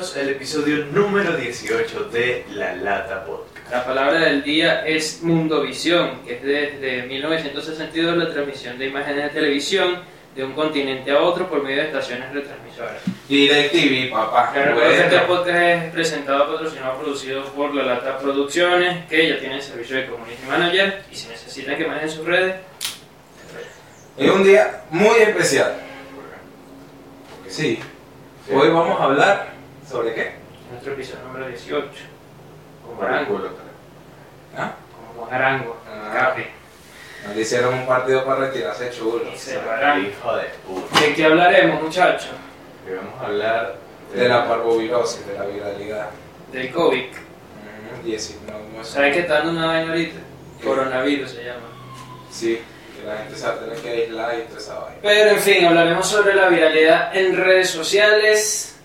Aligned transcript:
bienvenidos 0.00 0.16
al 0.16 0.28
episodio 0.30 0.86
número 0.86 1.36
18 1.36 2.04
de 2.04 2.46
La 2.54 2.74
Lata 2.74 3.24
Podcast. 3.24 3.70
La 3.70 3.84
palabra 3.84 4.20
del 4.20 4.42
día 4.42 4.86
es 4.86 5.22
Mundovisión, 5.22 6.22
que 6.24 6.36
es 6.36 6.42
desde 6.42 7.02
1962 7.06 8.16
la 8.16 8.32
transmisión 8.32 8.78
de 8.78 8.86
imágenes 8.86 9.24
de 9.24 9.28
televisión 9.30 10.00
de 10.34 10.44
un 10.44 10.52
continente 10.52 11.10
a 11.10 11.20
otro 11.20 11.50
por 11.50 11.62
medio 11.62 11.82
de 11.82 11.88
estaciones 11.88 12.32
retransmisoras. 12.32 13.02
DirecTV, 13.28 14.10
papá. 14.10 14.52
Recuerdo 14.54 14.90
que 14.90 15.00
este 15.00 15.18
podcast 15.20 15.58
es 15.58 15.92
presentado, 15.92 16.52
patrocinado, 16.52 16.98
producido 16.98 17.44
por 17.52 17.74
La 17.74 17.82
Lata 17.82 18.18
Producciones, 18.18 19.04
que 19.06 19.28
ya 19.28 19.38
tiene 19.38 19.60
servicio 19.60 19.96
de 19.96 20.06
Community 20.06 20.46
Manager 20.48 21.02
y 21.12 21.14
si 21.14 21.28
necesitan 21.28 21.76
que 21.76 21.86
manejen 21.86 22.10
sus 22.10 22.24
redes, 22.24 22.56
Es 24.16 24.30
un 24.30 24.44
día 24.44 24.82
muy 24.90 25.18
especial. 25.18 25.74
Sí, 27.48 27.78
hoy 28.50 28.68
vamos 28.70 28.98
a 28.98 29.04
hablar 29.04 29.49
sobre 29.90 30.14
qué? 30.14 30.32
nuestro 30.70 30.92
episodio 30.92 31.24
número 31.24 31.48
18, 31.48 31.88
con 32.86 32.96
Por 32.96 33.06
el 33.08 33.12
Arango, 33.14 33.34
culo, 33.36 33.50
¿Ah? 34.56 34.72
como 34.96 35.24
con 35.24 35.34
Arango, 35.34 35.76
Ah. 35.88 36.34
Nos 37.26 37.36
hicieron 37.36 37.74
un 37.74 37.86
partido 37.86 38.24
para 38.24 38.46
retirarse 38.46 38.90
chulo. 38.90 39.24
Y 39.32 39.36
se. 39.36 39.56
Hijo 39.56 40.36
de 40.36 40.44
puta. 40.66 41.00
¿De 41.00 41.14
qué 41.14 41.24
hablaremos, 41.26 41.82
muchachos? 41.82 42.30
Hoy 42.86 42.94
vamos 42.96 43.20
a 43.20 43.26
hablar 43.26 43.76
De 44.14 44.28
la 44.28 44.48
parvovirosis, 44.48 45.26
de 45.26 45.34
la 45.34 45.44
viralidad. 45.44 46.10
Del 46.50 46.70
COVID. 46.72 47.04
Mm, 47.04 48.04
19, 48.04 48.58
no 48.76 48.84
sé. 48.84 48.92
¿Sabes 48.92 49.14
qué 49.14 49.20
está 49.20 49.34
dando 49.34 49.50
una 49.52 49.66
vaina 49.66 49.90
ahorita? 49.90 50.18
Coronavirus 50.64 51.30
se 51.30 51.44
llama. 51.44 51.66
Sí, 52.30 52.60
que 52.96 53.06
la 53.06 53.18
gente 53.18 53.36
se 53.36 53.46
va 53.46 53.52
a 53.52 53.58
tener 53.58 53.76
que 53.78 53.88
aislar 53.90 54.38
y 54.38 54.42
toda 54.44 54.58
esa 54.60 54.74
vaina. 54.78 54.98
Pero 55.02 55.30
en 55.30 55.38
fin, 55.40 55.64
hablaremos 55.66 56.06
sobre 56.08 56.34
la 56.34 56.48
viralidad 56.48 57.14
en 57.16 57.36
redes 57.36 57.70
sociales. 57.70 58.79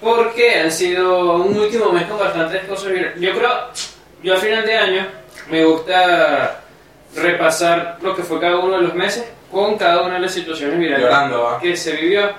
Porque 0.00 0.60
han 0.60 0.70
sido 0.70 1.36
un 1.36 1.58
último 1.58 1.90
mes 1.92 2.04
con 2.04 2.18
bastantes 2.18 2.64
cosas. 2.64 2.92
Yo 3.18 3.32
creo, 3.32 3.50
yo 4.22 4.34
a 4.34 4.36
final 4.36 4.64
de 4.66 4.76
año 4.76 5.06
me 5.50 5.64
gusta 5.64 6.60
repasar 7.14 7.98
lo 8.02 8.14
que 8.14 8.22
fue 8.22 8.40
cada 8.40 8.58
uno 8.58 8.76
de 8.76 8.82
los 8.82 8.94
meses 8.94 9.24
con 9.50 9.78
cada 9.78 10.02
una 10.02 10.14
de 10.14 10.20
las 10.20 10.32
situaciones 10.32 10.78
virales 10.78 11.04
Llorando, 11.04 11.58
que 11.60 11.76
se 11.76 11.92
vivió. 11.92 12.30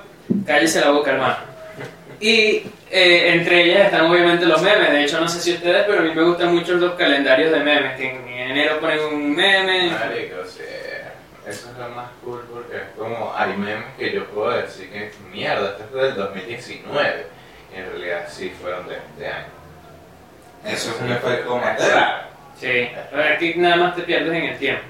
Cállese 0.45 0.81
la 0.81 0.91
boca, 0.91 1.11
hermano. 1.11 1.37
Y 2.19 2.63
eh, 2.91 3.33
entre 3.33 3.63
ellas 3.63 3.85
están 3.85 4.11
obviamente 4.11 4.45
los 4.45 4.61
memes. 4.61 4.91
De 4.91 5.03
hecho, 5.03 5.19
no 5.19 5.27
sé 5.27 5.39
si 5.39 5.53
ustedes, 5.53 5.85
pero 5.87 5.99
a 5.99 6.03
mí 6.03 6.13
me 6.13 6.23
gustan 6.23 6.53
mucho 6.53 6.73
los 6.73 6.93
calendarios 6.93 7.51
de 7.51 7.59
memes. 7.59 7.97
Que 7.97 8.09
en 8.09 8.27
enero 8.27 8.79
ponen 8.79 8.99
un 8.99 9.35
meme. 9.35 9.91
Marico, 9.91 10.45
sí. 10.45 10.63
Eso 11.47 11.69
es 11.71 11.77
lo 11.77 11.89
más 11.89 12.09
cool 12.23 12.41
porque 12.51 12.75
es 12.75 12.83
como 12.97 13.33
hay 13.35 13.55
memes 13.55 13.85
que 13.97 14.11
yo 14.11 14.25
puedo 14.25 14.49
decir 14.49 14.91
que 14.91 15.11
mierda, 15.31 15.77
esto 15.79 15.97
es 16.01 16.07
del 16.07 16.15
2019. 16.15 17.25
En 17.73 17.85
realidad 17.89 18.25
sí 18.29 18.51
fueron 18.61 18.87
de 18.87 18.95
este 18.95 19.27
año. 19.27 19.47
Eso 20.65 20.91
es 20.91 21.01
un 21.01 21.11
efecto 21.11 21.57
Mandela. 21.57 22.27
Sí, 22.59 22.89
aquí 23.35 23.53
nada 23.55 23.75
más 23.75 23.95
te 23.95 24.01
pierdes 24.01 24.33
en 24.33 24.43
el 24.43 24.57
tiempo. 24.57 24.83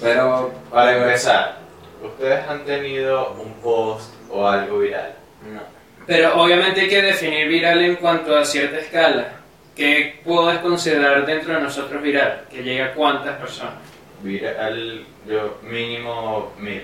Pero, 0.00 0.52
Para 0.70 0.96
empezar, 0.96 1.58
¿ustedes 2.02 2.48
han 2.48 2.64
tenido 2.64 3.32
un 3.32 3.52
post 3.54 4.14
o 4.30 4.48
algo 4.48 4.78
viral? 4.78 5.12
No. 5.52 5.60
Pero 6.06 6.42
obviamente 6.42 6.80
hay 6.80 6.88
que 6.88 7.02
definir 7.02 7.48
viral 7.48 7.84
en 7.84 7.96
cuanto 7.96 8.36
a 8.36 8.44
cierta 8.44 8.78
escala. 8.78 9.28
¿Qué 9.76 10.20
puedes 10.24 10.58
considerar 10.60 11.24
dentro 11.26 11.54
de 11.54 11.60
nosotros 11.60 12.02
viral? 12.02 12.44
Que 12.50 12.62
llega 12.62 12.86
a 12.86 12.92
cuántas 12.92 13.36
personas. 13.38 13.74
Viral, 14.22 15.04
yo 15.26 15.58
mínimo 15.62 16.52
mil, 16.58 16.82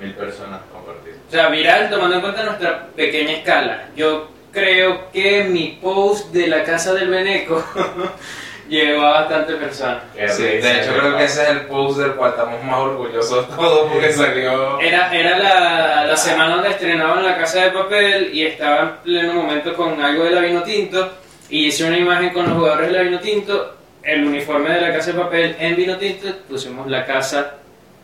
mil 0.00 0.14
personas 0.14 0.60
compartidas. 0.72 1.18
O 1.28 1.30
sea, 1.30 1.48
viral 1.48 1.90
tomando 1.90 2.16
en 2.16 2.22
cuenta 2.22 2.44
nuestra 2.44 2.86
pequeña 2.96 3.32
escala. 3.32 3.88
Yo 3.96 4.28
creo 4.52 5.10
que 5.10 5.44
mi 5.44 5.78
post 5.80 6.32
de 6.32 6.46
la 6.46 6.62
casa 6.62 6.94
del 6.94 7.08
Beneco 7.08 7.64
llegó 8.68 9.02
a 9.02 9.20
bastantes 9.20 9.56
personas. 9.56 10.02
Sí, 10.28 10.42
de 10.42 10.80
hecho 10.80 10.92
creo 10.94 11.16
que 11.16 11.24
ese 11.24 11.42
es 11.42 11.48
el 11.48 11.60
post 11.62 11.98
del 11.98 12.12
cual 12.12 12.30
estamos 12.30 12.62
más 12.62 12.78
orgullosos 12.78 13.48
todos 13.56 13.90
porque 13.90 14.12
salió... 14.12 14.78
Era, 14.80 15.12
era 15.12 15.38
la, 15.38 16.06
la 16.06 16.16
semana 16.16 16.54
donde 16.56 16.70
estrenaban 16.70 17.24
La 17.24 17.36
Casa 17.36 17.64
de 17.64 17.70
Papel 17.70 18.30
y 18.32 18.46
estaba 18.46 18.80
en 18.80 18.90
pleno 19.02 19.34
momento 19.34 19.74
con 19.74 20.00
algo 20.00 20.24
de 20.24 20.30
la 20.30 20.40
Vino 20.40 20.62
Tinto 20.62 21.12
y 21.48 21.66
hice 21.66 21.84
una 21.84 21.98
imagen 21.98 22.30
con 22.30 22.48
los 22.48 22.58
jugadores 22.58 22.88
de 22.88 22.96
la 22.96 23.02
Vino 23.02 23.20
Tinto, 23.20 23.76
el 24.02 24.24
uniforme 24.24 24.70
de 24.74 24.80
La 24.80 24.92
Casa 24.92 25.12
de 25.12 25.18
Papel 25.18 25.56
en 25.58 25.76
Vino 25.76 25.96
Tinto, 25.96 26.28
pusimos 26.48 26.86
la 26.88 27.04
casa 27.04 27.56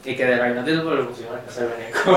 que 0.04 0.24
de 0.24 0.36
la 0.36 0.44
Vino 0.46 0.64
Tinto, 0.64 0.84
pero 0.84 0.94
lo 0.96 1.08
pusimos 1.08 1.32
la 1.34 1.40
Casa 1.42 1.60
del 1.62 1.70
Beneco. 1.70 2.10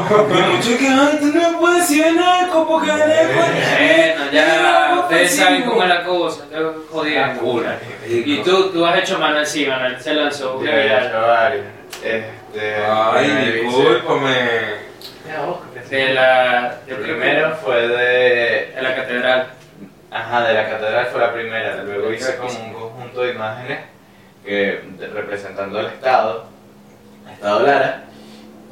Mucho 0.52 0.78
que 0.78 1.18
tú 1.20 1.26
no 1.40 1.60
puedes 1.60 1.80
decir 1.90 2.04
Beneco 2.06 2.68
porque 2.68 2.92
Beneco 2.92 3.34
bueno, 3.36 4.32
ya 4.32 4.98
ustedes 5.02 5.36
saben 5.36 5.64
cómo 5.64 5.84
es 5.84 5.90
la 5.90 6.04
cosa, 6.04 6.44
jodiendo. 6.92 7.64
Y 8.08 8.38
tú, 8.44 8.70
tú 8.72 8.86
has 8.86 8.98
hecho 9.00 9.20
Manuel, 9.20 9.46
sí, 9.46 9.66
Manuel 9.66 10.00
se 10.00 10.14
lanzó 10.14 10.60
he 10.62 10.64
viral. 10.84 11.08
hecho 11.08 11.22
varios. 11.22 11.66
Este, 12.04 12.76
Ay, 12.86 13.62
discúlpame. 13.64 14.92
De 15.90 16.14
la, 16.14 16.78
de 16.86 16.92
El 16.94 16.98
primero 17.02 17.56
fue 17.58 17.88
de. 17.88 18.72
de 18.76 18.82
la 18.82 18.96
catedral. 18.96 19.48
Ajá, 20.10 20.42
de 20.48 20.54
la 20.54 20.70
catedral 20.70 21.06
fue 21.08 21.20
la 21.22 21.34
primera. 21.34 21.84
Luego 21.84 22.12
hice 22.14 22.32
que 22.34 22.38
como 22.38 22.64
un 22.66 22.74
conjunto 22.74 23.22
de 23.24 23.32
imágenes 23.32 23.80
que, 24.46 24.82
de- 24.98 25.08
representando 25.08 25.80
al 25.80 25.88
Estado, 25.88 26.46
Estado 27.42 27.66
Lara. 27.66 28.04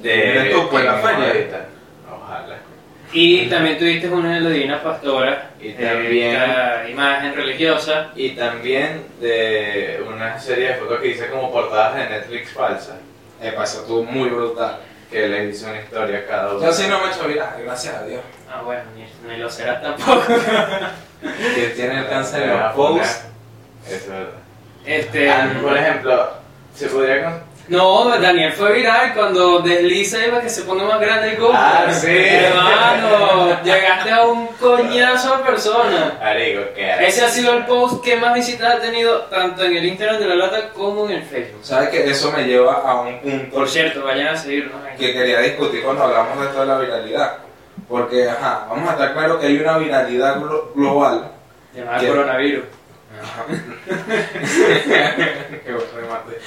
¿Eres 0.04 0.54
tú, 0.54 0.70
pues, 0.70 0.86
la 0.86 0.94
feria? 1.00 1.66
Ojalá. 2.14 2.56
Y 3.12 3.48
también 3.48 3.80
tuviste 3.80 4.08
una 4.08 4.36
de 4.36 4.42
la 4.42 4.50
Divina 4.52 4.84
Pastora, 4.84 5.50
Y 5.60 5.72
también- 5.74 6.36
esta 6.36 6.88
imagen 6.88 7.34
religiosa. 7.36 8.12
Y 8.16 8.30
también 8.36 9.06
de 9.20 10.04
una 10.08 10.40
serie 10.40 10.68
de 10.68 10.74
fotos 10.76 11.00
que 11.00 11.08
hice 11.08 11.28
como 11.30 11.52
portadas 11.52 11.96
de 11.96 12.10
Netflix 12.10 12.52
falsas, 12.52 12.98
Epa, 13.42 13.64
eso 13.64 13.82
estuvo 13.82 14.04
muy 14.04 14.30
brutal. 14.30 14.78
que 15.10 15.28
les 15.28 15.56
hice 15.56 15.66
una 15.68 15.80
historia 15.82 16.20
a 16.20 16.26
cada 16.28 16.52
uno. 16.52 16.62
Yo 16.64 16.72
sí 16.72 16.86
no 16.88 17.00
me 17.00 17.08
he 17.08 17.10
hecho 17.10 17.28
viral, 17.28 17.50
gracias 17.64 17.96
a 17.96 18.04
Dios. 18.06 18.22
Ah, 18.48 18.62
bueno, 18.64 18.84
ni, 18.96 19.08
ni 19.28 19.38
lo 19.40 19.50
serás 19.50 19.82
tampoco. 19.82 20.22
Que 21.56 21.70
tiene 21.76 22.02
el 22.02 22.08
cáncer 22.08 22.42
Me 22.46 22.52
en 22.54 22.60
va 22.60 22.66
a 22.66 22.68
los 22.68 22.76
poner- 22.76 23.00
posts. 23.02 23.26
Eso 23.88 23.96
es 23.96 24.08
verdad. 24.08 24.34
Este, 24.86 25.32
Ah, 25.32 25.50
por 25.64 25.76
ejemplo, 25.76 26.30
se 26.76 26.88
podría 26.90 27.24
con- 27.24 27.42
no, 27.70 28.10
Daniel 28.20 28.52
fue 28.54 28.74
viral 28.74 29.14
cuando 29.14 29.60
desliza 29.60 30.18
para 30.30 30.42
que 30.42 30.50
se 30.50 30.64
ponga 30.64 30.84
más 30.86 31.00
grande 31.00 31.32
el 31.32 31.38
GoPro. 31.38 31.56
Ah, 31.58 31.86
sí. 31.92 32.08
Hermano, 32.10 33.62
llegaste 33.64 34.12
a 34.12 34.24
un 34.26 34.48
coñazo 34.48 35.38
de 35.38 35.44
personas. 35.44 36.14
Arigo, 36.22 36.64
¿qué 36.76 36.96
Ese 37.08 37.24
ha 37.26 37.30
sido 37.30 37.54
el 37.54 37.66
post 37.66 38.04
que 38.04 38.16
más 38.18 38.34
visitas 38.34 38.76
ha 38.76 38.80
tenido 38.80 39.22
tanto 39.24 39.64
en 39.64 39.78
el 39.78 39.86
Instagram 39.86 40.20
de 40.20 40.28
la 40.28 40.36
lata 40.36 40.70
como 40.70 41.06
en 41.06 41.18
el 41.18 41.24
Facebook. 41.24 41.60
¿Sabes 41.64 41.90
que 41.90 42.10
Eso 42.10 42.32
me 42.32 42.44
lleva 42.44 42.74
a 42.84 43.02
un 43.02 43.20
punto 43.20 43.56
Por 43.56 43.70
cierto, 43.70 44.04
vayan 44.04 44.28
a 44.30 44.36
seguirnos. 44.38 44.74
ahí. 44.84 44.98
que 44.98 45.14
quería 45.14 45.40
discutir 45.42 45.84
cuando 45.84 46.04
hablamos 46.06 46.40
de 46.42 46.48
toda 46.48 46.66
la 46.66 46.80
viralidad. 46.80 47.38
Porque, 47.88 48.30
ajá, 48.30 48.66
vamos 48.70 48.90
a 48.90 48.94
estar 48.94 49.14
claros 49.14 49.40
que 49.40 49.48
hay 49.48 49.58
una 49.60 49.78
viralidad 49.78 50.38
glo- 50.38 50.74
global. 50.76 51.32
Llamada 51.74 52.00
¿Qué? 52.00 52.08
coronavirus. 52.08 52.66
Qué 55.66 55.78
remate. 55.96 56.38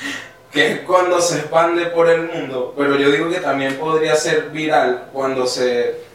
Que 0.53 0.73
es 0.73 0.81
cuando 0.81 1.21
se 1.21 1.39
expande 1.39 1.87
por 1.87 2.11
el 2.11 2.29
mundo, 2.29 2.75
pero 2.77 2.97
yo 2.97 3.11
digo 3.11 3.31
que 3.31 3.41
también 3.41 3.77
podría 3.77 4.15
ser 4.15 4.51
viral 4.51 5.09
cuando 5.13 5.47
se 5.47 6.13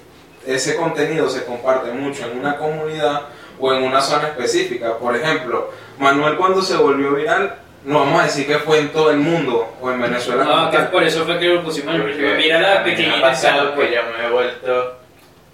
ese 0.47 0.77
contenido 0.77 1.29
se 1.29 1.43
comparte 1.43 1.91
mucho 1.91 2.25
en 2.25 2.39
una 2.39 2.57
comunidad 2.57 3.23
o 3.59 3.73
en 3.73 3.83
una 3.83 4.01
zona 4.01 4.29
específica. 4.29 4.97
Por 4.97 5.15
ejemplo, 5.15 5.71
Manuel 5.99 6.37
cuando 6.37 6.61
se 6.61 6.77
volvió 6.77 7.13
viral, 7.13 7.55
no 7.83 7.99
vamos 7.99 8.21
a 8.21 8.25
decir 8.25 8.47
que 8.47 8.59
fue 8.59 8.79
en 8.79 8.89
todo 8.89 9.11
el 9.11 9.17
mundo 9.17 9.75
o 9.81 9.91
en 9.91 10.01
Venezuela. 10.01 10.43
No, 10.43 10.71
que 10.71 10.77
por 10.79 11.03
eso 11.03 11.25
fue 11.25 11.37
que 11.37 11.47
lo 11.47 11.63
pusimos 11.63 11.95
en 11.95 12.01
el. 12.01 12.37
Mira 12.37 12.61
la 12.61 12.79
a 12.79 12.83
mí 12.83 12.85
me 12.85 12.91
pequeñita 12.91 13.17
ha 13.17 13.21
pasado 13.21 13.69
escala, 13.69 13.75
que 13.75 13.95
yo 13.95 14.01
me 14.17 14.25
he 14.25 14.29
vuelto, 14.31 14.97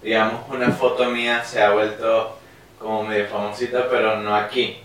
digamos, 0.02 0.42
una 0.50 0.72
foto 0.72 1.06
mía 1.06 1.44
se 1.44 1.62
ha 1.62 1.72
vuelto 1.72 2.38
como 2.80 3.04
medio 3.04 3.28
famosita, 3.28 3.88
pero 3.90 4.18
no 4.18 4.36
aquí. 4.36 4.80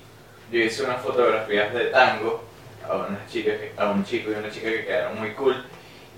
Yo 0.50 0.60
hice 0.60 0.84
unas 0.84 1.02
fotografías 1.02 1.74
de 1.74 1.86
tango 1.86 2.47
a 2.88 2.96
unas 2.96 3.30
chicas, 3.30 3.54
que- 3.58 3.72
a 3.76 3.90
un 3.90 4.04
chico 4.04 4.30
y 4.30 4.34
una 4.34 4.50
chica 4.50 4.68
que 4.70 4.84
quedaron 4.86 5.18
muy 5.18 5.32
cool. 5.32 5.64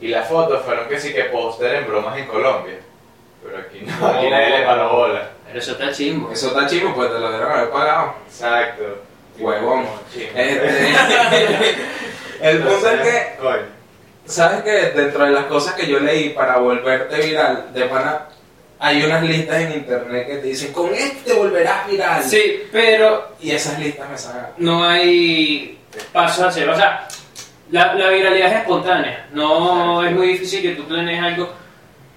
Y 0.00 0.08
las 0.08 0.28
fotos 0.28 0.62
fueron 0.64 0.88
que 0.88 0.98
sí 0.98 1.12
que 1.12 1.24
póster 1.24 1.74
en 1.76 1.86
bromas 1.88 2.16
en 2.18 2.26
Colombia. 2.26 2.76
Pero 3.44 3.58
aquí 3.58 3.80
no, 3.82 4.06
aquí 4.08 4.30
nadie 4.30 4.58
le 4.60 4.64
paró 4.66 4.90
bola. 4.96 5.30
Pero 5.46 5.58
eso 5.58 5.72
está 5.72 5.92
chimbo. 5.92 6.30
Eso 6.32 6.48
está 6.48 6.66
chivo, 6.66 6.94
pues 6.94 7.10
te 7.12 7.18
lo 7.18 7.30
dieron 7.30 7.50
haber 7.52 7.70
pagado. 7.70 8.14
Exacto. 8.26 9.02
Huevón. 9.38 9.86
Chimbo. 10.12 10.30
Este, 10.38 10.94
el 12.42 12.58
punto 12.62 12.90
es 12.90 13.00
que. 13.00 13.26
¿Sabes 14.26 14.62
que 14.62 14.70
dentro 15.00 15.24
de 15.24 15.32
las 15.32 15.46
cosas 15.46 15.74
que 15.74 15.86
yo 15.88 15.98
leí 15.98 16.30
para 16.30 16.58
volverte 16.58 17.16
viral, 17.26 17.72
de 17.74 17.82
pana, 17.86 18.26
hay 18.78 19.02
unas 19.02 19.22
listas 19.24 19.60
en 19.62 19.72
internet 19.72 20.26
que 20.28 20.36
te 20.36 20.46
dicen, 20.46 20.72
con 20.72 20.94
este 20.94 21.30
te 21.30 21.32
volverás 21.32 21.88
viral? 21.88 22.22
Sí, 22.22 22.62
pero 22.70 23.32
Y 23.40 23.50
esas 23.50 23.78
listas 23.80 24.08
me 24.08 24.16
sacan. 24.16 24.50
no 24.58 24.84
hay 24.84 25.79
pasos 26.12 26.44
a 26.44 26.48
hacer. 26.48 26.68
O 26.68 26.76
sea, 26.76 27.08
la, 27.70 27.94
la 27.94 28.10
viralidad 28.10 28.52
es 28.52 28.58
espontánea. 28.58 29.28
No 29.32 30.04
es 30.04 30.12
muy 30.12 30.28
difícil 30.28 30.62
que 30.62 30.72
tú 30.72 30.84
planees 30.84 31.22
algo 31.22 31.50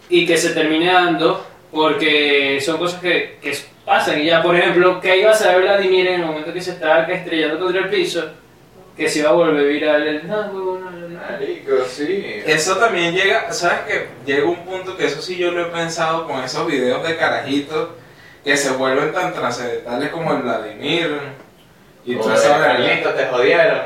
y 0.09 0.25
que 0.25 0.37
se 0.37 0.49
termine 0.51 0.91
dando 0.91 1.45
porque 1.71 2.59
son 2.61 2.77
cosas 2.77 3.01
que, 3.01 3.37
que 3.41 3.57
pasan. 3.85 4.21
Y 4.21 4.25
ya, 4.25 4.41
por 4.41 4.55
ejemplo, 4.55 4.99
¿qué 5.01 5.19
iba 5.19 5.31
a 5.31 5.35
saber 5.35 5.63
Vladimir 5.63 6.07
en 6.07 6.21
el 6.21 6.25
momento 6.25 6.53
que 6.53 6.61
se 6.61 6.71
estaba 6.71 7.03
estrellando 7.03 7.59
contra 7.59 7.81
el 7.81 7.89
piso? 7.89 8.31
Que 8.95 9.09
se 9.09 9.19
iba 9.19 9.29
a 9.29 9.33
volver 9.33 9.67
viral 9.67 10.07
el... 10.07 10.27
No, 10.27 10.41
huevón, 10.51 10.81
no, 10.81 10.91
no, 10.91 11.09
no. 11.09 11.19
Marico, 11.19 11.83
sí. 11.87 12.41
Eso 12.45 12.77
también 12.77 13.15
llega, 13.15 13.51
¿sabes 13.51 13.79
qué? 13.87 14.07
Llega 14.25 14.45
un 14.45 14.63
punto 14.65 14.95
que 14.95 15.07
eso 15.07 15.19
sí 15.19 15.35
yo 15.35 15.51
lo 15.51 15.63
he 15.63 15.71
pensado 15.71 16.27
con 16.27 16.43
esos 16.43 16.67
videos 16.67 17.05
de 17.07 17.17
carajitos 17.17 17.89
que 18.43 18.55
se 18.55 18.71
vuelven 18.73 19.11
tan 19.13 19.33
trascendentales 19.33 20.09
como 20.09 20.33
el 20.33 20.43
Vladimir 20.43 21.09
y 22.05 22.19
esa 22.19 22.57
verga. 22.57 22.65
Carlitos, 22.77 23.15
te 23.15 23.25
jodieron. 23.27 23.79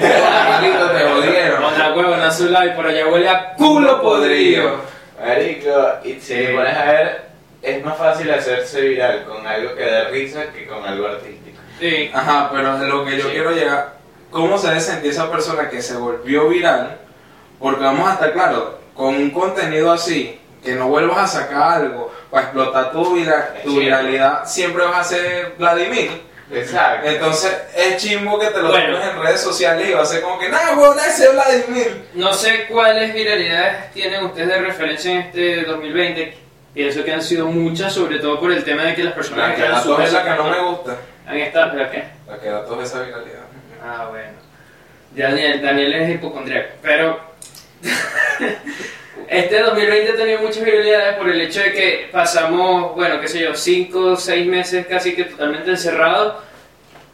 Carlitos, 0.00 0.92
te 0.92 1.04
jodieron. 1.04 1.64
Otra 1.64 1.92
huevona 1.94 2.28
azul 2.28 2.56
y 2.66 2.70
por 2.76 2.86
allá 2.86 3.06
huele 3.08 3.28
a 3.28 3.54
culo 3.54 4.00
podrido. 4.02 4.76
Marico, 5.20 5.70
y 6.04 6.12
si 6.14 6.20
Sí. 6.20 6.34
te 6.34 6.54
pones 6.54 6.76
a 6.76 6.84
ver, 6.84 7.22
es 7.62 7.84
más 7.84 7.98
fácil 7.98 8.30
hacerse 8.30 8.80
viral 8.82 9.24
con 9.24 9.46
algo 9.46 9.74
que 9.74 9.82
dé 9.82 10.04
risa 10.10 10.44
que 10.54 10.66
con 10.66 10.84
algo 10.84 11.08
artístico. 11.08 11.58
Sí. 11.80 12.10
Ajá, 12.14 12.50
pero 12.52 12.78
de 12.78 12.86
lo 12.86 13.04
que 13.04 13.16
yo 13.18 13.24
Sí. 13.24 13.30
quiero 13.32 13.50
llegar, 13.50 13.94
¿cómo 14.30 14.56
se 14.58 14.68
debe 14.68 14.80
sentir 14.80 15.10
esa 15.10 15.30
persona 15.30 15.68
que 15.68 15.82
se 15.82 15.96
volvió 15.96 16.48
viral? 16.48 16.98
Porque 17.58 17.82
vamos 17.84 18.08
a 18.08 18.14
estar 18.14 18.32
claros, 18.32 18.64
con 18.94 19.08
un 19.16 19.30
contenido 19.30 19.90
así, 19.92 20.40
que 20.64 20.72
no 20.74 20.88
vuelvas 20.88 21.18
a 21.18 21.26
sacar 21.40 21.62
algo 21.82 22.12
para 22.30 22.44
explotar 22.44 22.92
tu, 22.92 23.14
vira- 23.14 23.54
Es 23.56 23.62
tu 23.64 23.78
viralidad, 23.78 24.44
siempre 24.44 24.84
vas 24.84 24.98
a 24.98 25.04
ser 25.04 25.54
Vladimir. 25.58 26.27
Exacto. 26.52 27.08
Entonces 27.08 27.56
es 27.76 27.96
chimbo 27.98 28.38
que 28.38 28.46
te 28.46 28.62
lo 28.62 28.68
Bueno. 28.70 28.94
pones 28.98 29.08
en 29.14 29.22
redes 29.22 29.40
sociales 29.40 29.88
y 29.88 29.92
va 29.92 30.02
a 30.02 30.06
ser 30.06 30.22
como 30.22 30.38
que, 30.38 30.48
nah, 30.48 30.74
weón, 30.76 30.98
ese 30.98 31.24
es 31.24 31.32
Vladimir. 31.32 32.02
No 32.14 32.32
sé 32.32 32.66
cuáles 32.68 33.12
viralidades 33.12 33.92
tienen 33.92 34.24
ustedes 34.24 34.48
de 34.48 34.58
referencia 34.60 35.12
en 35.12 35.18
este 35.18 35.62
2020. 35.64 36.38
Pienso 36.74 37.04
que 37.04 37.12
han 37.12 37.22
sido 37.22 37.46
muchas, 37.46 37.92
sobre 37.92 38.18
todo 38.18 38.38
por 38.40 38.52
el 38.52 38.64
tema 38.64 38.82
de 38.84 38.94
que 38.94 39.02
las 39.04 39.14
personas 39.14 39.50
La 39.50 39.54
que 39.56 39.62
da 39.62 39.82
súper 39.82 40.06
esa 40.06 40.22
que 40.24 40.30
no 40.30 40.44
me 40.44 40.60
gusta. 40.60 40.96
Han 41.26 41.36
estado, 41.36 41.72
¿pero 41.72 41.90
qué? 41.90 42.04
La 42.28 42.38
que 42.38 42.48
da 42.48 42.64
toda 42.64 42.84
esa 42.84 43.00
viralidad. 43.02 43.40
Ah, 43.84 44.06
bueno. 44.10 44.38
Daniel, 45.12 45.60
Daniel 45.60 45.92
es 45.94 46.10
hipocondriaco. 46.14 46.68
Pero 46.80 47.20
este 49.28 49.60
2020 49.60 50.12
ha 50.12 50.16
tenido 50.16 50.40
muchas 50.40 50.64
viralidades 50.64 51.16
por 51.16 51.28
el 51.28 51.40
hecho 51.40 51.60
de 51.60 51.72
que 51.72 52.08
pasamos, 52.12 52.94
bueno, 52.94 53.20
qué 53.20 53.28
sé 53.28 53.40
yo, 53.40 53.54
5 53.54 53.98
o 53.98 54.16
6 54.16 54.46
meses 54.46 54.86
casi 54.86 55.14
que 55.14 55.24
totalmente 55.24 55.70
encerrados 55.70 56.44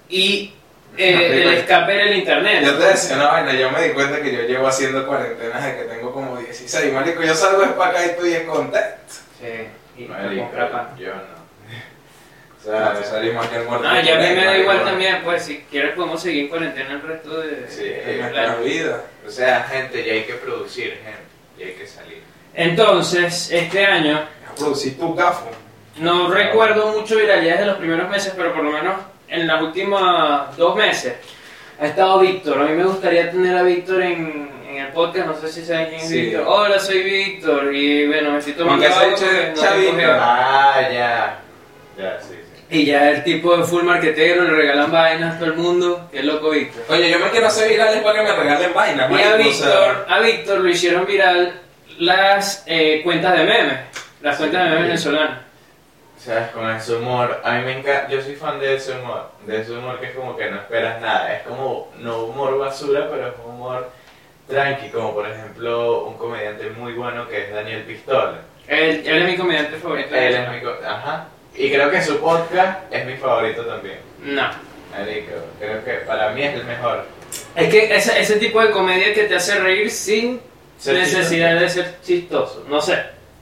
y 0.08 0.52
eh, 0.96 1.42
el 1.42 1.54
escape 1.54 1.94
era 1.94 2.04
el 2.04 2.16
internet. 2.16 2.64
Yo 2.64 2.78
te 2.78 2.86
decía 2.86 3.16
una 3.16 3.26
vaina, 3.28 3.52
yo 3.54 3.70
me 3.70 3.82
di 3.82 3.90
cuenta 3.94 4.22
que 4.22 4.32
yo 4.32 4.42
llevo 4.42 4.66
haciendo 4.68 5.06
cuarentenas 5.06 5.64
de 5.64 5.76
que 5.76 5.84
tengo 5.84 6.12
como 6.12 6.36
16. 6.38 6.92
Marico, 6.92 7.22
yo 7.22 7.34
salgo 7.34 7.62
de 7.62 7.68
para 7.68 7.90
acá 7.90 8.06
y 8.06 8.10
estoy 8.10 8.34
en 8.34 8.46
contexto. 8.46 9.14
Sí, 9.40 10.02
y 10.02 10.04
Marico, 10.06 10.50
yo 10.98 11.14
no. 11.14 11.44
O 12.64 12.66
sea, 12.66 12.94
más 13.34 13.48
que 13.48 13.56
el 13.56 13.64
muerto. 13.64 13.86
Ah, 13.86 14.00
ya 14.00 14.14
a 14.14 14.20
mí 14.20 14.34
me 14.34 14.44
da 14.44 14.56
igual 14.56 14.84
también, 14.84 15.22
pues 15.22 15.42
si 15.42 15.58
quieres 15.70 15.94
podemos 15.94 16.22
seguir 16.22 16.44
en 16.44 16.48
cuarentena 16.48 16.92
el 16.92 17.02
resto 17.02 17.40
de... 17.42 17.68
Sí, 17.68 17.84
En 17.84 18.06
de 18.06 18.16
nuestra 18.20 18.42
plano. 18.44 18.64
vida. 18.64 19.04
o 19.26 19.30
sea, 19.30 19.64
gente, 19.64 20.02
ya 20.02 20.14
hay 20.14 20.22
que 20.22 20.32
producir, 20.34 20.98
gente. 21.04 21.23
Ya 21.58 21.66
hay 21.66 21.72
que 21.74 21.86
salir. 21.86 22.22
Entonces, 22.54 23.50
este 23.50 23.84
año 23.84 24.18
A 24.50 24.54
producir 24.54 24.98
tu 24.98 25.14
gafo. 25.14 25.50
No 25.98 26.28
recuerdo 26.28 26.92
mucho 26.98 27.16
viralidades 27.16 27.60
de 27.60 27.66
los 27.66 27.76
primeros 27.76 28.08
meses, 28.08 28.32
pero 28.36 28.52
por 28.52 28.64
lo 28.64 28.70
menos 28.70 28.94
en 29.28 29.46
las 29.46 29.62
últimas 29.62 30.56
dos 30.56 30.76
meses 30.76 31.14
ha 31.80 31.86
estado 31.86 32.20
Víctor. 32.20 32.60
A 32.60 32.64
mí 32.64 32.72
me 32.76 32.84
gustaría 32.84 33.30
tener 33.30 33.56
a 33.56 33.62
Víctor 33.62 34.02
en, 34.02 34.50
en 34.68 34.76
el 34.76 34.88
podcast, 34.92 35.26
no 35.28 35.34
sé 35.36 35.48
si 35.48 35.64
saben 35.64 35.88
quién 35.88 36.00
es 36.00 36.08
Sí. 36.08 36.20
Víctor. 36.22 36.44
Hola, 36.46 36.78
soy 36.78 37.02
Víctor 37.02 37.74
y 37.74 38.06
bueno, 38.06 38.30
me 38.32 38.38
estoy 38.38 38.54
tomando 38.54 38.84
Aunque 38.86 39.16
se 39.16 39.52
no. 39.54 40.12
Ah, 40.20 40.88
ya. 40.92 41.40
Y 42.74 42.86
ya 42.86 43.08
el 43.10 43.22
tipo 43.22 43.56
de 43.56 43.62
full 43.62 43.84
marketero, 43.84 44.42
le 44.42 44.50
regalan 44.50 44.90
vainas 44.90 45.36
a 45.36 45.38
todo 45.38 45.48
el 45.48 45.54
mundo. 45.54 46.08
Qué 46.10 46.24
loco 46.24 46.50
Víctor. 46.50 46.82
Oye, 46.88 47.08
yo 47.08 47.20
me 47.20 47.30
quiero 47.30 47.46
hacer 47.46 47.68
viral 47.68 48.02
para 48.02 48.18
que 48.18 48.24
me 48.24 48.36
regalen 48.36 48.74
vainas. 48.74 49.10
Y 49.12 49.22
a 49.22 49.36
Víctor, 49.36 50.06
a 50.08 50.18
Víctor 50.18 50.58
lo 50.58 50.68
hicieron 50.68 51.06
viral 51.06 51.60
las 52.00 52.64
eh, 52.66 53.00
cuentas 53.04 53.38
de 53.38 53.44
memes, 53.44 53.78
las 54.22 54.36
cuentas 54.38 54.64
de 54.64 54.70
memes 54.70 54.82
venezolanas. 54.88 55.38
¿Sabes? 56.18 56.48
Con 56.48 56.68
ese 56.68 56.96
humor, 56.96 57.40
a 57.44 57.52
mí 57.52 57.64
me 57.64 57.78
encanta, 57.78 58.08
yo 58.08 58.20
soy 58.20 58.34
fan 58.34 58.58
de 58.58 58.74
ese 58.74 58.90
humor, 58.98 59.30
de 59.46 59.60
ese 59.60 59.70
humor 59.70 60.00
que 60.00 60.06
es 60.06 60.16
como 60.16 60.36
que 60.36 60.50
no 60.50 60.56
esperas 60.56 61.00
nada, 61.00 61.32
es 61.32 61.42
como, 61.42 61.92
no 61.98 62.24
humor 62.24 62.58
basura, 62.58 63.08
pero 63.08 63.28
es 63.28 63.34
un 63.44 63.52
humor 63.52 63.88
tranqui, 64.48 64.88
como 64.88 65.14
por 65.14 65.28
ejemplo 65.28 66.06
un 66.06 66.16
comediante 66.18 66.70
muy 66.70 66.94
bueno 66.94 67.28
que 67.28 67.44
es 67.44 67.54
Daniel 67.54 67.84
Pistola. 67.84 68.40
Él, 68.66 69.04
él 69.06 69.22
es 69.22 69.28
mi 69.28 69.36
comediante 69.36 69.76
favorito. 69.76 70.12
Él 70.12 70.34
es 70.34 70.48
mi, 70.48 70.68
ajá, 70.84 71.28
y 71.56 71.70
creo 71.70 71.90
que 71.90 72.02
su 72.02 72.18
podcast 72.18 72.92
es 72.92 73.06
mi 73.06 73.16
favorito 73.16 73.62
también. 73.64 73.98
No. 74.22 74.48
Marico, 74.92 75.32
creo 75.58 75.84
que 75.84 75.92
para 76.06 76.30
mí 76.30 76.42
es 76.42 76.54
el 76.54 76.64
mejor. 76.64 77.04
Es 77.56 77.68
que 77.68 77.94
ese, 77.96 78.20
ese 78.20 78.36
tipo 78.36 78.60
de 78.62 78.70
comedia 78.70 79.12
que 79.12 79.24
te 79.24 79.34
hace 79.36 79.58
reír 79.58 79.90
sin 79.90 80.40
Ser 80.78 80.94
necesidad 80.94 81.58
de 81.58 81.68
ser 81.68 81.94
chistoso. 82.04 82.64
No 82.68 82.80
sé. 82.80 82.98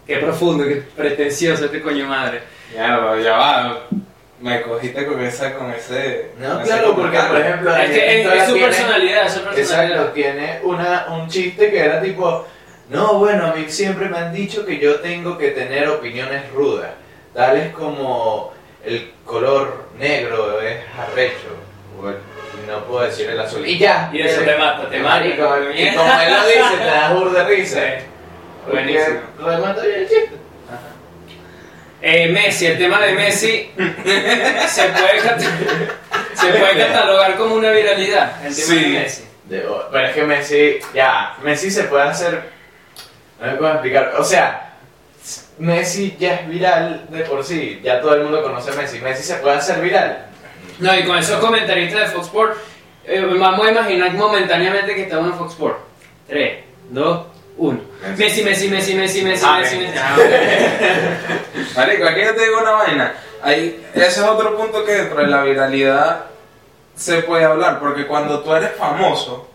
Qué 0.07 0.17
profundo, 0.19 0.65
qué 0.65 0.83
pretencioso 0.97 1.65
este 1.67 1.81
coño 1.81 2.07
madre. 2.07 2.41
Ya, 2.75 2.97
va, 2.99 3.19
ya 3.21 3.33
va. 3.33 3.81
Me 4.41 4.61
cogiste 4.63 5.07
con 5.07 5.21
esa, 5.23 5.55
con 5.55 5.71
ese. 5.73 6.31
No, 6.39 6.55
con 6.55 6.61
ese 6.63 6.73
claro, 6.73 6.95
porque 6.97 7.19
por 7.19 7.41
ejemplo, 7.41 7.77
Es 7.77 7.91
que 7.91 8.21
es, 8.23 8.27
es 8.27 8.45
su 8.47 8.53
tiene- 8.55 8.67
personalidad, 8.69 9.27
es 9.27 9.33
su 9.33 9.39
Exacto, 9.39 9.55
personalidad. 9.57 10.13
tiene 10.13 10.59
una, 10.65 11.07
un 11.11 11.29
chiste 11.29 11.71
que 11.71 11.79
era 11.81 12.01
tipo, 12.03 12.47
no, 12.91 13.19
bueno, 13.19 13.47
a 13.47 13.55
mí 13.55 13.65
siempre 13.69 14.09
me 14.09 14.19
han 14.19 14.33
dicho 14.33 14.67
que 14.67 14.79
yo 14.79 14.97
tengo 15.01 15.39
que 15.39 15.53
tener 15.53 15.89
opiniones 15.89 16.51
rudas, 16.53 16.91
tales 17.35 17.73
como 17.75 18.53
el 18.85 19.13
color 19.25 19.87
negro 19.99 20.61
es 20.61 20.79
arrecho, 20.99 21.49
o 22.01 22.09
el- 22.09 22.17
y 22.63 22.67
no 22.71 22.85
puedo 22.85 23.05
decir 23.05 23.29
el 23.31 23.41
azul, 23.41 23.67
y 23.67 23.79
ya. 23.79 24.11
Y 24.13 24.21
eso 24.23 24.43
te 24.43 24.57
mata, 24.57 24.89
te 24.89 24.99
mata. 25.01 25.27
Y 25.27 25.37
como 25.37 25.55
él 25.57 25.65
lo 25.67 26.47
dice, 26.47 26.77
te 26.79 26.85
da 26.85 27.13
burda 27.15 27.45
de 27.45 27.57
risa. 27.57 27.81
Sí. 27.81 28.05
Buenísimo. 28.71 29.21
Lo 29.41 29.51
demás 29.51 29.83
bien 29.83 29.95
el 30.01 30.09
chiste. 30.09 30.31
Eh, 32.05 32.29
Messi, 32.29 32.67
el 32.67 32.79
tema 32.79 33.01
de 33.01 33.13
Messi 33.13 33.71
se 33.77 34.83
puede, 34.89 35.21
se 36.35 36.49
puede 36.59 36.77
catalogar 36.79 37.37
como 37.37 37.55
una 37.55 37.71
viralidad. 37.71 38.45
El 38.45 38.55
tema 38.55 38.67
Sí. 38.67 38.79
de 38.93 38.99
Messi. 38.99 39.25
De- 39.45 39.67
pero 39.93 40.07
es 40.07 40.15
que 40.15 40.23
Messi, 40.25 40.79
ya, 40.95 41.37
Messi 41.43 41.71
se 41.71 41.85
puede 41.85 42.03
hacer, 42.05 42.43
no 43.41 43.47
me 43.47 43.53
puedo 43.55 43.73
explicar, 43.73 44.15
o 44.19 44.25
sea, 44.25 44.72
Messi 45.59 46.17
ya 46.19 46.35
es 46.35 46.49
viral 46.49 47.07
de 47.11 47.21
por 47.25 47.45
sí, 47.45 47.81
ya 47.83 48.01
todo 48.01 48.15
el 48.15 48.25
mundo 48.25 48.43
conoce 48.43 48.71
a 48.71 48.75
Messi, 48.75 48.99
Messi 49.01 49.23
se 49.23 49.35
puede 49.37 49.57
hacer 49.57 49.81
viral. 49.81 50.27
No, 50.79 50.95
y 50.99 51.05
con 51.05 51.17
esos 51.19 51.39
comentaristas 51.39 52.01
de 52.01 52.07
Fox 52.17 52.27
Sports, 52.27 52.59
eh, 53.05 53.21
vamos 53.39 53.67
a 53.67 53.71
imaginar 53.71 54.13
momentáneamente 54.15 54.95
que 54.95 55.03
estamos 55.03 55.29
en 55.33 55.39
Fox 55.39 55.53
Sports. 55.53 55.79
3, 56.29 56.65
2, 56.91 57.27
1. 57.59 57.81
Messi, 58.17 58.43
Messi, 58.43 58.69
Messi, 58.69 58.95
Messi, 58.95 59.23
Messi, 59.23 59.45
Ah, 59.47 59.59
Messi. 59.61 59.77
Messi. 59.77 59.99
Ah, 59.99 60.17
ok. 60.17 61.77
Marico, 61.77 62.07
aquí 62.09 62.21
yo 62.25 62.35
te 62.35 62.43
digo 62.45 62.61
una 62.61 62.71
vaina. 62.73 63.15
Ahí, 63.43 63.85
ese 63.95 64.07
es 64.07 64.19
otro 64.21 64.57
punto 64.57 64.85
que 64.85 64.93
dentro 64.93 65.19
de 65.21 65.27
la 65.27 65.43
viralidad 65.43 66.25
se 66.97 67.23
puede 67.23 67.45
hablar, 67.45 67.79
porque 67.79 68.07
cuando 68.07 68.41
tú 68.41 68.55
eres 68.55 68.73
famoso, 68.77 69.49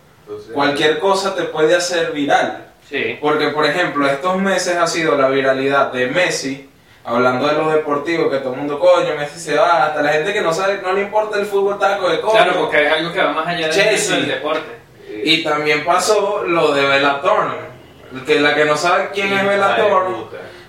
cualquier 0.54 1.00
cosa 1.00 1.36
te 1.36 1.44
puede 1.44 1.76
hacer 1.76 2.12
viral. 2.12 2.67
Sí. 2.90 3.18
Porque, 3.22 3.50
por 3.50 3.66
ejemplo, 3.66 4.08
estos 4.08 4.38
meses 4.38 4.78
ha 4.78 4.88
sido 4.88 5.18
la 5.18 5.30
viralidad 5.30 5.92
de 5.92 6.08
Messi, 6.08 6.70
hablando 7.04 7.48
de 7.48 7.54
lo 7.54 7.70
deportivo, 7.70 8.30
que 8.30 8.38
todo 8.38 8.54
el 8.54 8.60
mundo, 8.60 8.80
coño, 8.80 9.16
Messi 9.18 9.40
se 9.40 9.56
va, 9.56 9.86
hasta 9.86 10.02
la 10.02 10.14
gente 10.14 10.34
que 10.34 10.42
no 10.42 10.54
sabe, 10.54 10.80
no 10.82 10.94
le 10.94 11.02
importa 11.02 11.40
el 11.40 11.46
fútbol 11.46 11.80
taco 11.80 12.10
de 12.10 12.22
coño. 12.22 12.34
Claro, 12.34 12.60
porque 12.62 12.86
es 12.86 12.92
algo 12.92 13.12
que 13.12 13.22
va 13.22 13.32
más 13.32 13.48
allá 13.48 13.68
de 13.70 13.98
del 13.98 14.28
deporte. 14.28 14.78
Y 15.24 15.44
también 15.44 15.84
pasó 15.84 16.44
lo 16.46 16.74
de 16.74 16.86
Bella 16.86 17.22
Thorne, 17.22 17.56
que 18.26 18.40
la 18.40 18.56
que 18.56 18.66
no 18.66 18.78
sabe 18.78 19.10
quién 19.14 19.34
es 19.34 19.46
Bella 19.46 19.76
Thorne, 19.76 20.16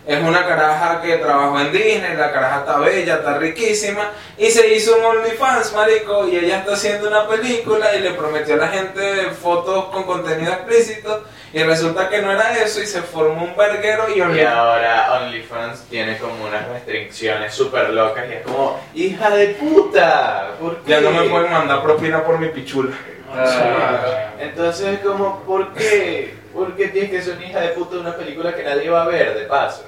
es 0.08 0.22
una 0.22 0.46
caraja 0.46 1.02
que 1.02 1.18
trabajó 1.18 1.60
en 1.60 1.70
Disney, 1.70 2.16
la 2.16 2.32
caraja 2.32 2.60
está 2.60 2.78
bella, 2.78 3.16
está 3.16 3.37
riquísima, 3.37 4.10
y 4.38 4.46
se 4.46 4.75
hizo 4.75 4.96
un 4.96 5.04
OnlyFans, 5.04 5.75
marico, 5.75 6.26
y 6.26 6.37
ella 6.37 6.60
está 6.60 6.72
haciendo 6.72 7.08
una 7.08 7.28
película 7.28 7.94
y 7.94 8.00
le 8.00 8.12
prometió 8.12 8.54
a 8.54 8.56
la 8.56 8.68
gente 8.68 9.30
fotos 9.32 9.84
con 9.87 10.04
contenido 10.04 10.50
explícito, 10.50 11.25
y 11.52 11.62
resulta 11.62 12.09
que 12.09 12.21
no 12.21 12.31
era 12.33 12.59
eso, 12.59 12.83
y 12.83 12.87
se 12.87 13.02
formó 13.02 13.45
un 13.45 13.57
verguero 13.57 14.07
y 14.14 14.21
ahora 14.21 15.21
OnlyFans 15.23 15.85
tiene 15.85 16.19
como 16.19 16.45
unas 16.45 16.69
restricciones 16.69 17.55
súper 17.55 17.90
locas 17.90 18.25
y 18.28 18.35
es 18.35 18.43
como, 18.43 18.81
hija 18.95 19.31
de 19.31 19.49
puta, 19.49 20.50
¿por 20.61 20.78
qué? 20.78 20.90
Ya 20.90 21.00
no 21.00 21.11
me 21.11 21.23
pueden 21.28 21.50
mandar 21.50 21.83
propina 21.83 22.23
por 22.25 22.38
mi 22.38 22.49
pichula. 22.49 22.93
Ah, 23.35 24.31
Entonces, 24.38 25.00
como, 25.00 25.40
¿por 25.43 25.73
qué? 25.75 26.35
¿Por 26.52 26.75
qué 26.76 26.88
tienes 26.88 27.11
que 27.11 27.23
ser 27.23 27.37
una 27.37 27.47
hija 27.47 27.61
de 27.61 27.69
puta 27.69 27.97
de 27.97 28.00
una 28.00 28.17
película 28.17 28.55
que 28.55 28.64
nadie 28.64 28.88
va 28.90 29.02
a 29.02 29.07
ver, 29.07 29.38
de 29.38 29.45
paso? 29.45 29.85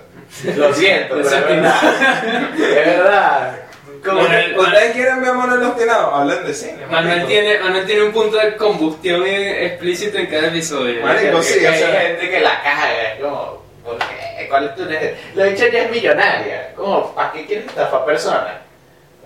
Lo 0.57 0.73
siento, 0.73 1.17
pero 1.17 1.29
es 1.29 1.31
verdad. 1.31 1.75
Es 2.59 2.75
verdad. 2.87 3.70
Como 4.05 4.21
Bueno, 4.21 4.35
que- 4.35 4.59
¿Ustedes 4.59 4.93
quieren 4.93 5.21
ver 5.21 5.31
Amor 5.31 5.53
en 5.55 5.61
los 5.61 5.77
Tinados? 5.77 6.15
Hablen 6.15 6.47
de 6.47 6.55
cine. 6.55 6.87
Manuel 6.91 7.27
tiene, 7.27 7.59
Manuel 7.59 7.87
tiene 7.87 8.03
un 8.05 8.13
punto 8.13 8.37
de 8.39 8.57
combustión 8.57 9.27
explícito 9.27 10.17
en 10.19 10.27
cada 10.27 10.47
episodio. 10.49 11.03
Marico, 11.03 11.37
que- 11.39 11.43
sí, 11.43 11.61
que 11.61 11.69
o 11.69 11.71
hay 11.73 11.79
sea- 11.79 12.01
gente 12.01 12.31
que 12.31 12.41
la 12.41 12.63
caga, 12.63 13.13
es 13.13 13.21
como, 13.21 13.63
¿por 13.85 13.99
qué? 13.99 14.47
¿Cuál 14.49 14.65
es 14.67 14.75
tu 14.77 14.85
necesidad? 14.87 15.13
La 15.35 15.45
dicha 15.45 15.69
ya 15.69 15.83
es 15.85 15.91
millonaria, 15.91 16.73
como, 16.75 17.15
¿para 17.15 17.33
qué 17.33 17.45
quieres 17.47 17.67
estafar 17.67 18.05
personas? 18.07 18.55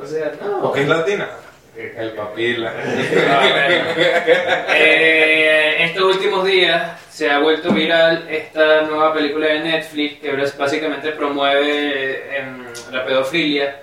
O 0.03 0.05
sea, 0.07 0.33
no. 0.43 0.61
¿Por 0.63 0.73
qué 0.75 0.83
es 0.83 0.89
latina? 0.89 1.29
El 1.77 2.11
papila. 2.13 2.73
Ah. 3.29 4.67
Eh, 4.77 5.77
estos 5.85 6.17
últimos 6.17 6.45
días 6.45 7.01
se 7.11 7.31
ha 7.31 7.39
vuelto 7.39 7.71
viral 7.71 8.27
esta 8.31 8.83
nueva 8.83 9.13
película 9.15 9.47
de 9.49 9.61
Netflix 9.61 10.21
que 10.21 10.33
básicamente 10.59 11.11
promueve 11.13 12.37
em, 12.39 12.65
la 12.93 13.05
pedofilia. 13.05 13.77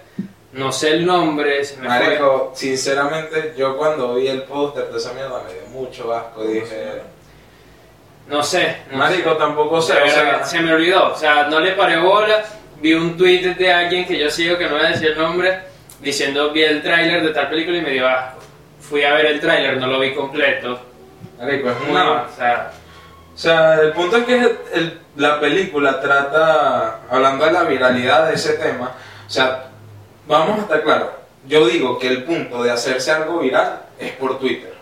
No 0.54 0.72
sé 0.72 0.92
el 0.92 1.06
nombre, 1.06 1.64
se 1.64 1.78
me 1.78 1.88
fue. 1.88 2.00
Marico, 2.00 2.52
sinceramente, 2.54 3.54
yo 3.58 3.78
cuando 3.78 4.16
vi 4.16 4.28
el 4.28 4.44
póster 4.44 4.88
de 4.92 4.98
esa 4.98 5.14
mierda 5.14 5.42
me 5.48 5.54
dio 5.54 5.66
mucho 5.68 6.14
asco. 6.14 6.44
Dije, 6.44 7.02
No 8.28 8.44
sé. 8.44 8.78
no 8.92 8.98
Marico, 8.98 9.32
sé. 9.34 9.40
tampoco 9.40 9.82
sé. 9.82 9.94
O 10.02 10.10
sea, 10.10 10.44
se 10.44 10.60
me 10.60 10.74
olvidó, 10.74 11.14
o 11.14 11.16
sea, 11.18 11.48
no 11.48 11.60
le 11.60 11.72
paré 11.72 11.98
bola. 12.00 12.44
Vi 12.82 12.94
un 12.94 13.16
tweet 13.18 13.56
de 13.56 13.72
alguien 13.74 14.06
que 14.06 14.18
yo 14.18 14.30
sigo, 14.30 14.58
que 14.58 14.66
no 14.68 14.76
voy 14.76 14.86
a 14.86 14.90
decir 14.90 15.10
el 15.12 15.18
nombre, 15.18 15.60
diciendo 16.02 16.52
vi 16.52 16.64
el 16.64 16.82
tráiler 16.82 17.24
de 17.24 17.30
tal 17.30 17.50
película 17.50 17.78
y 17.78 17.82
me 17.82 17.92
dio 17.92 18.08
asco. 18.08 18.40
Fui 18.80 19.04
a 19.04 19.14
ver 19.14 19.28
el 19.28 19.40
tráiler, 19.40 19.78
no 19.78 19.88
lo 19.88 20.00
vi 20.00 20.14
completo. 20.14 20.80
Marico, 21.40 21.70
es 21.70 21.80
Muy, 21.82 21.92
una, 21.92 22.24
o 22.24 22.30
sea, 22.36 22.72
O 23.34 23.38
sea, 23.38 23.76
el 23.82 23.92
punto 23.94 24.18
es 24.18 24.26
que 24.26 24.36
el- 24.74 25.00
la 25.16 25.40
película 25.40 26.00
trata, 26.02 27.00
hablando 27.10 27.46
de 27.46 27.52
la 27.52 27.64
viralidad 27.64 28.28
de 28.28 28.36
ese 28.36 28.54
tema, 28.54 28.92
o 29.26 29.30
sea, 29.30 29.68
vamos 30.28 30.60
a 30.60 30.62
estar 30.64 30.84
claros, 30.84 31.08
yo 31.48 31.66
digo 31.68 31.98
que 32.00 32.08
el 32.08 32.24
punto 32.24 32.64
de 32.64 32.72
hacerse 32.72 33.12
algo 33.12 33.40
viral 33.40 33.82
es 34.00 34.12
por 34.14 34.40
Twitter. 34.40 34.74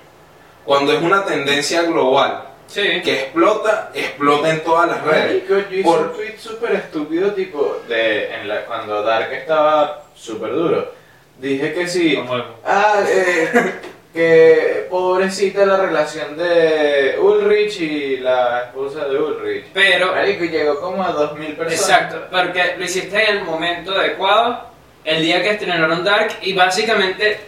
Cuando 0.65 0.91
es 0.93 1.01
una 1.01 1.23
tendencia 1.25 1.81
global 1.83 2.43
sí. 2.67 3.01
que 3.03 3.21
explota, 3.23 3.91
explota 3.93 4.49
en 4.51 4.63
todas 4.63 4.87
las 4.89 5.03
redes. 5.03 5.43
Marico, 5.49 5.69
yo 5.69 5.75
hice 5.77 5.83
Por- 5.83 5.99
un 6.07 6.13
tweet 6.13 6.37
súper 6.37 6.71
estúpido, 6.73 7.33
tipo, 7.33 7.81
de, 7.87 8.33
en 8.35 8.47
la, 8.47 8.65
cuando 8.65 9.01
Dark 9.01 9.31
estaba 9.33 10.03
súper 10.13 10.51
duro. 10.53 10.91
Dije 11.39 11.73
que 11.73 11.87
sí. 11.87 12.15
Como- 12.17 12.43
Ah, 12.65 13.01
eh, 13.07 13.73
que 14.13 14.87
pobrecita 14.89 15.65
la 15.65 15.77
relación 15.77 16.35
de 16.37 17.17
Ulrich 17.21 17.79
y 17.79 18.17
la 18.17 18.63
esposa 18.65 19.05
de 19.05 19.17
Ulrich. 19.17 19.65
Pero, 19.73 20.13
Marico, 20.13 20.43
llegó 20.45 20.79
como 20.81 21.01
a 21.03 21.11
2000 21.11 21.55
personas. 21.55 21.73
exacto, 21.81 22.27
porque 22.31 22.75
lo 22.77 22.83
hiciste 22.85 23.23
en 23.29 23.37
el 23.37 23.43
momento 23.43 23.91
adecuado, 23.93 24.67
el 25.05 25.21
día 25.23 25.41
que 25.41 25.51
estrenaron 25.51 26.03
Dark, 26.03 26.33
y 26.41 26.53
básicamente 26.53 27.39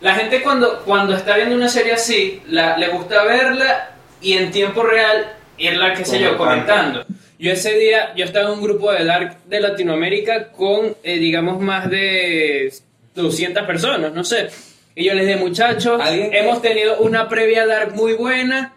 la 0.00 0.14
gente 0.14 0.42
cuando, 0.42 0.82
cuando 0.84 1.14
está 1.14 1.36
viendo 1.36 1.54
una 1.56 1.68
serie 1.68 1.92
así, 1.92 2.42
la, 2.48 2.76
le 2.76 2.88
gusta 2.88 3.22
verla 3.24 3.90
y 4.20 4.34
en 4.34 4.50
tiempo 4.50 4.82
real 4.82 5.32
irla, 5.58 5.94
qué 5.94 6.04
sé 6.04 6.18
yo, 6.20 6.36
Comentando. 6.36 7.04
Yo 7.38 7.50
ese 7.52 7.74
día, 7.76 8.12
yo 8.14 8.24
estaba 8.24 8.46
en 8.46 8.52
un 8.54 8.62
grupo 8.62 8.92
de 8.92 9.04
Dark 9.04 9.38
de 9.46 9.60
Latinoamérica 9.60 10.52
con, 10.52 10.96
eh, 11.02 11.18
digamos, 11.18 11.60
más 11.60 11.90
de 11.90 12.72
200 13.14 13.64
personas, 13.64 14.12
no 14.12 14.22
sé. 14.22 14.48
Y 14.94 15.04
yo 15.06 15.14
les 15.14 15.26
dije, 15.26 15.38
muchachos, 15.38 16.00
¿Alguien 16.00 16.30
que- 16.30 16.38
hemos 16.38 16.62
tenido 16.62 16.98
una 16.98 17.28
previa 17.28 17.66
Dark 17.66 17.94
muy 17.94 18.12
buena, 18.12 18.72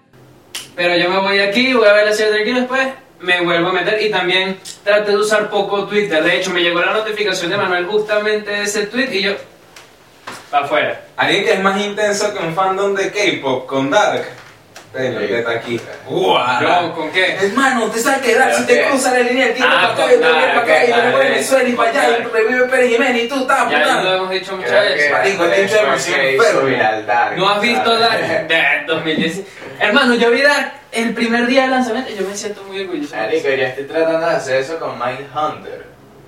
pero 0.75 0.95
yo 0.97 1.09
me 1.09 1.19
voy 1.19 1.39
aquí, 1.39 1.73
voy 1.73 1.87
a 1.87 1.93
ver 1.93 2.05
la 2.07 2.13
serie 2.13 2.33
tranquilo 2.33 2.59
después, 2.61 2.87
me 3.19 3.41
vuelvo 3.41 3.69
a 3.69 3.73
meter 3.73 4.01
y 4.01 4.09
también 4.09 4.59
traté 4.83 5.11
de 5.11 5.17
usar 5.17 5.49
poco 5.49 5.85
Twitter. 5.85 6.23
De 6.23 6.37
hecho, 6.37 6.51
me 6.51 6.61
llegó 6.61 6.81
la 6.81 6.93
notificación 6.93 7.51
de 7.51 7.57
Manuel 7.57 7.85
justamente 7.85 8.61
ese 8.61 8.87
tweet 8.87 9.09
y 9.11 9.23
yo, 9.23 9.33
para 10.49 10.65
afuera. 10.65 11.01
Alguien 11.17 11.43
que 11.43 11.53
es 11.53 11.61
más 11.61 11.79
intenso 11.81 12.33
que 12.33 12.39
un 12.39 12.53
fandom 12.53 12.93
de 12.95 13.11
K-pop 13.11 13.65
con 13.65 13.89
Dark. 13.89 14.25
Tenlo, 14.95 15.19
que 15.27 15.39
está 15.39 15.51
aquí. 15.51 15.81
Yo, 16.09 16.93
¿con 16.95 17.11
qué? 17.11 17.35
Hermano, 17.35 17.87
te 17.91 17.99
sabes 17.99 18.21
que 18.21 18.35
Dark 18.35 18.55
si 18.55 18.65
te 18.65 18.81
Ok. 18.83 18.89
cruza 18.91 19.11
la 19.11 19.19
línea 19.19 19.45
del 19.47 19.55
tiempo 19.55 19.73
Ah, 19.77 19.93
para 19.93 20.05
acá 20.05 20.13
y 20.13 20.19
con 20.19 20.23
revive 20.23 20.31
para 20.31 20.55
Dark, 20.55 20.63
acá 20.69 20.85
y 20.85 20.89
ok, 20.91 20.95
revuelve 20.95 21.15
ok. 21.17 21.23
Venezuela 21.31 21.69
y 21.69 21.73
para 21.73 21.89
allá 21.89 22.17
y 22.17 22.23
revive 22.23 22.63
Pérez 22.67 22.89
Jiménez 22.91 23.23
y 23.23 23.27
tú 23.27 23.35
estás 23.41 23.69
Ya 23.69 23.79
puta. 23.83 24.03
lo 24.03 24.13
hemos 24.15 24.29
dicho 24.29 24.55
muchas 24.55 24.71
veces. 24.71 25.11
Marico, 25.11 25.45
hecho 25.45 25.75
Dark. 27.05 27.37
¿No 27.37 27.49
has 27.49 27.61
visto. 27.61 27.99
Dark? 27.99 28.19
De 28.47 28.63
2010. 28.87 29.41
Hermano, 29.79 30.15
yo 30.15 30.31
vi 30.31 30.41
Dark 30.41 30.71
el 30.93 31.13
primer 31.13 31.45
día 31.47 31.63
de 31.63 31.67
lanzamiento 31.69 32.11
y 32.11 32.15
yo 32.15 32.25
me 32.27 32.35
siento 32.35 32.63
muy 32.63 32.79
orgulloso. 32.81 33.15
Marico, 33.17 33.49
yo 33.49 33.65
estoy 33.65 33.83
tratando 33.83 34.27
de 34.27 34.33
hacer 34.35 34.61
eso 34.61 34.79
con 34.79 34.97
Mindhunter. 34.97 35.85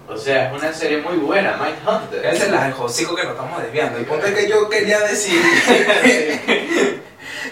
O 0.10 0.16
sea, 0.18 0.48
es 0.48 0.54
una 0.54 0.72
serie 0.74 0.98
muy 1.00 1.18
buena, 1.18 1.58
Mindhunter. 1.58 2.26
Esa 2.26 2.46
es 2.46 2.52
del 2.52 2.74
jocico 2.74 3.16
que 3.16 3.24
nos 3.24 3.32
estamos 3.34 3.62
desviando. 3.62 3.98
El 3.98 4.06
punto 4.06 4.26
es 4.28 4.34
que 4.34 4.50
yo 4.50 4.70
quería 4.70 5.00
decir 5.02 5.40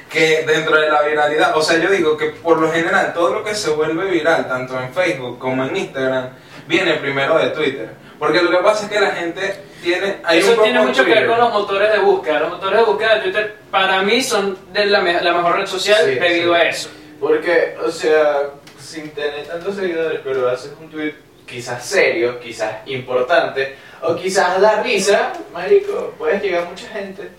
que 0.10 0.44
dentro 0.46 0.80
de 0.80 0.90
la 0.90 1.02
viralidad, 1.02 1.58
o 1.58 1.62
sea, 1.62 1.78
yo 1.80 1.90
digo 1.90 2.16
que 2.18 2.28
por 2.28 2.60
lo 2.60 2.72
general 2.72 3.14
todo 3.14 3.34
lo 3.34 3.44
que 3.44 3.54
se 3.56 3.70
vuelve 3.72 4.06
viral, 4.10 4.48
tanto 4.48 4.80
en 4.80 4.94
Facebook 4.94 5.38
como 5.40 5.66
en 5.66 5.76
Instagram, 5.76 6.30
viene 6.68 6.94
primero 6.96 7.38
de 7.38 7.50
Twitter. 7.50 7.90
Porque 8.18 8.42
lo 8.42 8.50
que 8.50 8.58
pasa 8.58 8.86
es 8.86 8.92
que 8.92 9.00
la 9.00 9.12
gente 9.12 9.56
tiene... 9.84 10.18
hay 10.24 10.40
Eso 10.40 10.54
un 10.56 10.64
tiene 10.64 10.80
mucho 10.80 11.04
que 11.04 11.12
ver 11.12 11.28
con 11.28 11.38
los 11.38 11.52
motores 11.52 11.92
de 11.92 12.00
búsqueda. 12.00 12.40
Los 12.40 12.50
motores 12.52 12.80
de 12.80 12.86
búsqueda 12.86 13.16
de 13.16 13.22
Twitter, 13.22 13.56
para 13.70 14.02
mí, 14.04 14.24
son 14.24 14.58
de 14.72 14.86
la, 14.86 15.02
me- 15.02 15.22
la 15.22 15.34
mejor 15.34 15.58
red 15.58 15.66
social 15.66 16.00
Sí, 16.06 16.12
debido 16.16 16.54
sí. 16.56 16.62
a 16.62 16.64
eso. 16.70 16.90
Porque, 17.20 17.76
o 17.86 17.92
sea, 17.92 18.52
sin 18.80 19.10
tener 19.12 19.46
tantos 19.48 19.76
seguidores, 19.76 20.22
pero 20.24 20.48
haces 20.50 20.72
un 20.80 20.90
tweet 20.90 21.14
quizás 21.46 21.86
serio, 21.86 22.40
quizás 22.40 22.74
importante, 22.86 23.76
o 24.02 24.16
quizás 24.16 24.60
da 24.62 24.82
risa, 24.82 25.34
marico, 25.54 26.14
puedes 26.18 26.42
llegar 26.42 26.64
a 26.64 26.70
mucha 26.70 26.88
gente. 26.88 27.30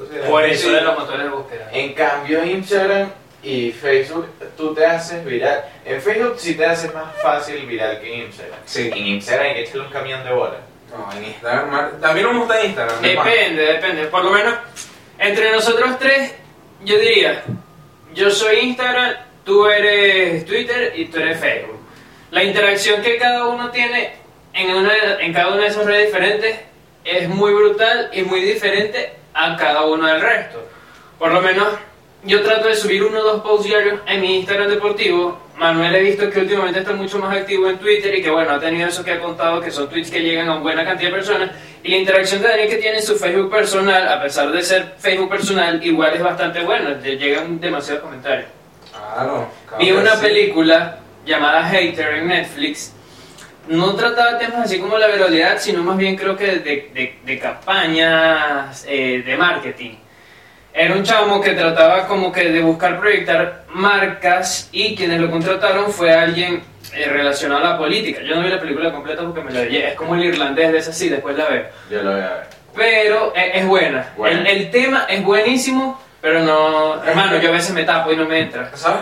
O 0.00 0.06
sea, 0.12 0.26
Por 0.28 0.44
eso 0.44 0.68
sí. 0.68 0.74
de 0.74 0.80
los 0.80 0.98
motores 0.98 1.24
de 1.24 1.30
búsqueda. 1.30 1.68
En 1.72 1.92
cambio, 1.94 2.44
Instagram 2.44 3.10
y 3.42 3.72
Facebook, 3.72 4.26
tú 4.56 4.74
te 4.74 4.84
haces 4.84 5.24
viral. 5.24 5.64
En 5.84 6.00
Facebook 6.02 6.34
sí 6.38 6.54
te 6.54 6.66
haces 6.66 6.92
más 6.94 7.14
fácil 7.22 7.66
viral 7.66 8.00
que 8.00 8.12
en 8.14 8.20
Instagram. 8.26 8.58
Sí. 8.64 8.90
En 8.92 9.06
Instagram 9.06 9.46
hay 9.46 9.54
que 9.54 9.60
echarle 9.62 9.82
un 9.82 9.90
camión 9.90 10.24
de 10.24 10.32
bola. 10.32 10.56
No, 10.90 11.12
en 11.16 11.24
Instagram, 11.24 12.00
también 12.00 12.26
no 12.26 12.32
me 12.32 12.38
gusta 12.40 12.64
Instagram. 12.64 13.02
Depende, 13.02 13.62
depende. 13.62 14.04
Por 14.06 14.24
lo 14.24 14.30
menos, 14.30 14.54
entre 15.18 15.52
nosotros 15.52 15.98
tres, 15.98 16.34
yo 16.84 16.98
diría, 16.98 17.42
yo 18.14 18.30
soy 18.30 18.60
Instagram, 18.60 19.14
tú 19.44 19.66
eres 19.66 20.44
Twitter 20.46 20.92
y 20.96 21.06
tú 21.06 21.18
eres 21.18 21.38
Facebook. 21.38 21.78
La 22.30 22.42
interacción 22.42 23.02
que 23.02 23.16
cada 23.18 23.46
uno 23.48 23.70
tiene 23.70 24.12
en, 24.54 24.70
una, 24.70 24.92
en 25.20 25.32
cada 25.32 25.48
una 25.52 25.62
de 25.62 25.68
esas 25.68 25.84
redes 25.86 26.06
diferentes 26.06 26.58
es 27.04 27.28
muy 27.28 27.52
brutal 27.54 28.10
y 28.12 28.22
muy 28.22 28.40
diferente 28.40 29.12
a 29.38 29.56
cada 29.56 29.84
uno 29.84 30.06
del 30.06 30.20
resto. 30.20 30.66
Por 31.18 31.32
lo 31.32 31.40
menos, 31.40 31.68
yo 32.24 32.42
trato 32.42 32.68
de 32.68 32.74
subir 32.74 33.04
uno 33.04 33.20
o 33.20 33.22
dos 33.22 33.42
posts 33.42 33.66
diarios 33.66 34.00
en 34.06 34.20
mi 34.20 34.38
Instagram 34.38 34.68
deportivo. 34.68 35.38
Manuel 35.56 35.94
he 35.94 36.02
visto 36.02 36.30
que 36.30 36.40
últimamente 36.40 36.80
está 36.80 36.92
mucho 36.92 37.18
más 37.18 37.36
activo 37.36 37.68
en 37.68 37.78
Twitter 37.78 38.14
y 38.14 38.22
que 38.22 38.30
bueno, 38.30 38.52
ha 38.52 38.60
tenido 38.60 38.88
eso 38.88 39.04
que 39.04 39.12
ha 39.12 39.20
contado, 39.20 39.60
que 39.60 39.70
son 39.70 39.88
tweets 39.88 40.10
que 40.10 40.20
llegan 40.20 40.48
a 40.48 40.52
una 40.52 40.60
buena 40.60 40.84
cantidad 40.84 41.10
de 41.10 41.16
personas. 41.16 41.50
Y 41.82 41.90
la 41.90 41.96
interacción 41.96 42.42
de 42.42 42.48
Daniel 42.48 42.68
que 42.68 42.76
tiene 42.76 42.98
en 42.98 43.02
su 43.02 43.16
Facebook 43.16 43.50
personal, 43.50 44.08
a 44.08 44.20
pesar 44.22 44.50
de 44.50 44.62
ser 44.62 44.94
Facebook 44.98 45.30
personal, 45.30 45.84
igual 45.84 46.14
es 46.14 46.22
bastante 46.22 46.60
buena. 46.62 46.90
Le 46.90 47.16
llegan 47.16 47.60
demasiados 47.60 48.02
comentarios. 48.02 48.48
Claro. 48.92 49.48
Vi 49.78 49.92
una 49.92 50.16
sí. 50.16 50.22
película 50.22 50.98
llamada 51.24 51.64
Hater 51.68 52.14
en 52.14 52.28
Netflix. 52.28 52.92
No 53.68 53.94
trataba 53.94 54.38
temas 54.38 54.64
así 54.64 54.78
como 54.80 54.96
la 54.98 55.08
viralidad, 55.08 55.58
sino 55.58 55.82
más 55.82 55.96
bien 55.96 56.16
creo 56.16 56.36
que 56.36 56.46
de, 56.46 56.90
de- 56.94 57.18
de 57.24 57.38
campañas 57.38 58.84
eh, 58.88 59.22
de 59.24 59.36
marketing. 59.36 59.94
Era 60.72 60.94
un 60.94 61.02
chamo 61.02 61.40
que 61.40 61.52
trataba 61.52 62.06
como 62.06 62.30
que 62.32 62.50
de 62.50 62.60
buscar 62.60 62.98
proyectar 63.00 63.64
marcas 63.70 64.68
y 64.72 64.94
quienes 64.94 65.20
lo 65.20 65.30
contrataron 65.30 65.90
fue 65.92 66.12
alguien 66.14 66.62
eh, 66.94 67.08
relacionado 67.10 67.64
a 67.64 67.70
la 67.70 67.78
política. 67.78 68.20
Yo 68.22 68.36
no 68.36 68.42
vi 68.42 68.48
la 68.48 68.60
película 68.60 68.92
completa 68.92 69.22
porque 69.22 69.40
me 69.42 69.50
la 69.50 69.60
leí. 69.62 69.76
Es 69.78 69.94
como 69.94 70.14
el 70.14 70.24
irlandés 70.24 70.70
de 70.72 70.78
esa 70.78 70.92
sí, 70.92 71.08
después 71.08 71.36
la 71.36 71.46
veo. 71.48 71.64
Yo 71.90 72.02
lo 72.02 72.12
voy 72.12 72.20
a 72.20 72.28
ver. 72.34 72.46
Pero 72.74 73.32
eh, 73.34 73.50
es 73.54 73.66
buena. 73.66 74.10
El 74.46 74.70
tema 74.70 75.06
es 75.08 75.22
buenísimo, 75.24 76.00
pero 76.20 76.40
no... 76.40 77.02
Hermano, 77.04 77.38
yo 77.40 77.48
a 77.48 77.52
veces 77.52 77.72
me 77.74 77.82
tapo 77.84 78.12
y 78.12 78.16
no 78.16 78.26
me 78.26 78.38
entra. 78.40 78.70
¿Sabes 78.76 79.00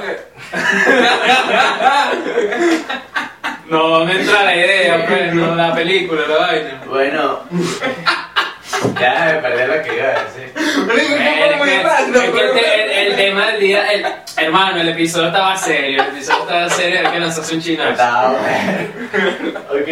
qué? 0.53 0.57
No, 3.69 4.05
me 4.05 4.13
entra 4.21 4.45
la 4.45 4.57
idea, 4.57 5.07
pues, 5.07 5.35
no 5.35 5.55
la 5.55 5.75
película, 5.75 6.23
la 6.29 6.37
vaina. 6.39 6.83
Bueno, 6.87 7.41
ya 9.01 9.25
me 9.35 9.41
perdí 9.41 9.67
lo 9.77 9.83
que 9.83 9.97
iba 9.97 10.07
a 10.09 10.25
decir. 10.25 10.53
Es 10.57 11.07
que- 11.07 12.19
es 12.19 12.31
que 12.31 12.41
el, 12.41 12.53
te- 12.53 12.85
el- 12.85 13.09
el 13.11 13.17
tema 13.17 13.47
del 13.49 13.61
día, 13.61 13.93
el- 13.93 14.07
hermano, 14.37 14.81
el 14.81 14.89
episodio 14.91 15.27
estaba 15.29 15.57
serio, 15.57 16.03
el 16.03 16.09
episodio 16.15 16.43
estaba 16.43 16.69
serio, 16.71 17.01
hay 17.05 17.13
que 17.13 17.21
lanzarse 17.21 17.55
un 17.55 17.61
chinazo. 17.63 17.91
Estaba 17.91 18.29
bueno. 18.31 19.57
Ok. 19.71 19.89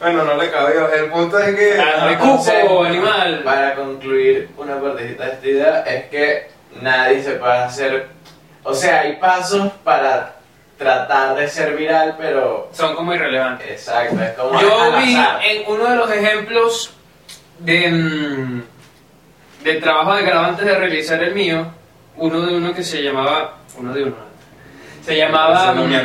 Bueno, 0.00 0.24
no 0.24 0.36
le 0.36 0.50
cabió. 0.50 0.90
El 0.92 1.06
punto 1.10 1.38
es 1.38 1.54
que... 1.54 1.78
Ah, 1.80 2.08
Entonces, 2.12 2.54
cupo, 2.64 2.84
animal. 2.84 3.42
Para 3.44 3.74
concluir 3.74 4.48
una 4.56 4.80
partecita 4.80 5.24
de 5.26 5.32
esta 5.32 5.46
idea 5.48 5.80
es 5.82 6.04
que 6.06 6.50
nadie 6.80 7.22
se 7.22 7.32
puede 7.32 7.52
hacer, 7.58 8.06
o 8.62 8.74
sea, 8.74 9.00
hay 9.02 9.16
pasos 9.16 9.70
para 9.84 10.34
tratar 10.80 11.36
de 11.36 11.46
ser 11.46 11.76
viral, 11.76 12.16
pero 12.18 12.70
Son 12.72 12.96
como 12.96 13.12
irrelevantes. 13.12 13.68
exacto, 13.70 14.18
es 14.22 14.30
como 14.30 14.58
Yo 14.58 14.80
al 14.80 15.02
vi 15.04 15.14
azar. 15.14 15.40
en 15.44 15.62
uno 15.70 15.84
de 15.90 15.96
los 15.96 16.10
ejemplos 16.10 16.94
de, 17.58 17.90
mm, 17.90 18.62
del 19.62 19.80
trabajo 19.82 20.14
de 20.14 20.22
grado 20.22 20.46
antes 20.46 20.64
de 20.64 20.74
realizar 20.74 21.22
el 21.22 21.34
mío, 21.34 21.66
uno 22.16 22.40
de 22.40 22.56
uno 22.56 22.72
que 22.72 22.82
se 22.82 23.02
llamaba, 23.02 23.58
uno 23.76 23.92
de 23.92 24.04
uno, 24.04 24.16
se 25.04 25.18
llamaba... 25.18 25.74
Mi 25.74 25.82
mm, 25.82 25.96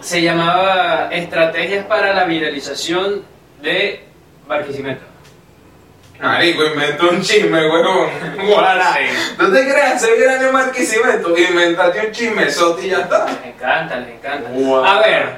se 0.00 0.20
llamaba 0.20 1.08
Estrategias 1.10 1.86
para 1.86 2.12
la 2.12 2.24
viralización 2.24 3.22
de 3.62 4.04
Barquisimeto. 4.46 5.04
Marico, 6.20 6.64
inventó 6.64 7.10
un 7.10 7.20
chisme, 7.20 7.68
huevón. 7.68 8.10
Guarda. 8.46 8.94
Sí. 8.94 9.34
¿Tú 9.38 9.52
te 9.52 9.62
crees 9.62 9.92
hacer 9.94 10.18
gran 10.18 10.44
en 10.44 10.52
Marquisimeto? 10.52 11.36
Inventate 11.36 12.06
un 12.06 12.12
chisme, 12.12 12.42
y 12.42 12.88
ya 12.88 13.00
está. 13.00 13.26
Les 13.26 13.54
encanta, 13.54 13.96
les 13.96 14.08
encanta. 14.10 14.50
Wow. 14.50 14.84
A 14.84 15.00
ver, 15.00 15.36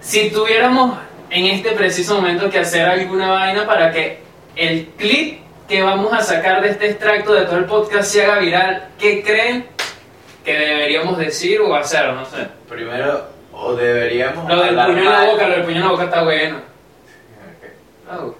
si 0.00 0.30
tuviéramos 0.30 0.98
en 1.30 1.46
este 1.46 1.72
preciso 1.72 2.14
momento 2.16 2.48
que 2.48 2.60
hacer 2.60 2.86
alguna 2.86 3.28
vaina 3.28 3.66
para 3.66 3.90
que 3.90 4.20
el 4.54 4.86
clip 4.96 5.40
que 5.68 5.82
vamos 5.82 6.12
a 6.12 6.22
sacar 6.22 6.62
de 6.62 6.70
este 6.70 6.90
extracto 6.90 7.34
de 7.34 7.44
todo 7.44 7.56
el 7.56 7.64
podcast 7.64 8.10
se 8.10 8.24
haga 8.24 8.38
viral, 8.38 8.88
¿qué 8.98 9.22
creen 9.22 9.66
que 10.44 10.52
deberíamos 10.56 11.18
decir 11.18 11.60
o 11.60 11.74
hacer? 11.74 12.12
No 12.12 12.24
sé. 12.24 12.46
Primero, 12.68 13.28
o 13.52 13.74
deberíamos. 13.74 14.48
Lo 14.48 14.62
del 14.62 14.74
puño 14.74 14.98
en 14.98 15.04
la 15.04 15.24
boca, 15.24 15.48
lo 15.48 15.54
del 15.54 15.64
puño 15.64 15.76
en 15.76 15.82
la 15.82 15.90
boca 15.90 16.04
está 16.04 16.22
bueno. 16.22 16.60
Oh. 18.08 18.34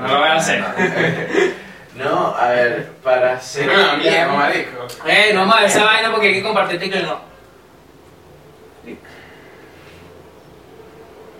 No 0.00 0.08
lo 0.08 0.18
voy 0.20 0.28
a 0.28 0.34
hacer. 0.36 0.64
No, 1.98 2.32
a 2.36 2.50
ver, 2.50 2.90
para 3.02 3.32
hacer. 3.32 3.68
Ah, 3.68 3.96
mierda, 3.96 4.28
marico. 4.28 4.86
Eh, 5.04 5.32
no 5.34 5.44
más 5.46 5.64
esa 5.64 5.84
vaina 5.84 6.12
porque 6.12 6.28
hay 6.28 6.34
que 6.34 6.42
compartir 6.44 6.78
que 6.78 7.00
no. 7.00 7.20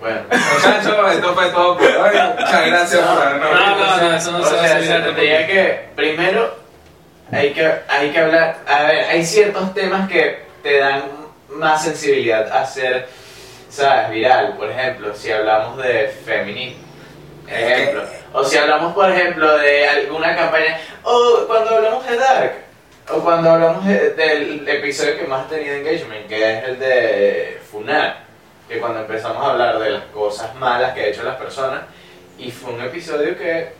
Bueno. 0.00 0.20
Muchachos, 0.30 1.12
esto 1.12 1.34
fue 1.34 1.46
todo 1.50 1.78
por 1.78 1.86
hoy. 1.86 2.16
Muchas 2.38 2.66
gracias 2.66 3.00
por 3.02 3.22
habernos 3.22 3.50
No, 3.52 3.76
visto. 3.76 3.86
no, 3.86 3.96
no, 4.08 4.16
eso 4.16 4.32
no 4.32 4.38
o 4.38 4.44
se 4.44 4.56
va 4.56 4.64
a 4.64 5.04
tendría 5.04 5.46
que. 5.46 5.88
Primero, 5.94 6.56
hay 7.30 7.52
que, 7.52 7.72
hay 7.88 8.10
que 8.10 8.18
hablar. 8.18 8.58
A 8.66 8.82
ver, 8.82 9.04
hay 9.10 9.24
ciertos 9.24 9.72
temas 9.74 10.08
que 10.08 10.42
te 10.64 10.78
dan 10.78 11.04
más 11.50 11.84
sensibilidad 11.84 12.50
a 12.50 12.66
ser, 12.66 13.08
¿sabes? 13.70 14.10
Viral. 14.10 14.56
Por 14.56 14.70
ejemplo, 14.72 15.14
si 15.14 15.30
hablamos 15.30 15.76
de 15.78 16.08
feminismo. 16.24 16.87
Ejemplo. 17.50 18.02
O 18.32 18.44
si 18.44 18.58
hablamos, 18.58 18.92
por 18.94 19.10
ejemplo, 19.10 19.56
de 19.58 19.88
alguna 19.88 20.36
campaña. 20.36 20.78
O 21.02 21.44
cuando 21.46 21.76
hablamos 21.76 22.06
de 22.06 22.16
Dark. 22.16 22.52
O 23.10 23.20
cuando 23.20 23.50
hablamos 23.50 23.86
de- 23.86 24.10
del 24.10 24.68
episodio 24.68 25.16
que 25.18 25.26
más 25.26 25.46
ha 25.46 25.48
tenido 25.48 25.74
engagement, 25.76 26.26
que 26.28 26.58
es 26.58 26.64
el 26.64 26.78
de 26.78 27.60
Funar. 27.70 28.24
Que 28.68 28.78
cuando 28.78 29.00
empezamos 29.00 29.42
a 29.44 29.50
hablar 29.50 29.78
de 29.78 29.90
las 29.90 30.04
cosas 30.06 30.54
malas 30.56 30.92
que 30.92 31.00
ha 31.00 31.06
hecho 31.06 31.22
las 31.22 31.36
personas. 31.36 31.80
Y 32.36 32.50
fue 32.50 32.72
un 32.74 32.82
episodio 32.82 33.36
que. 33.36 33.72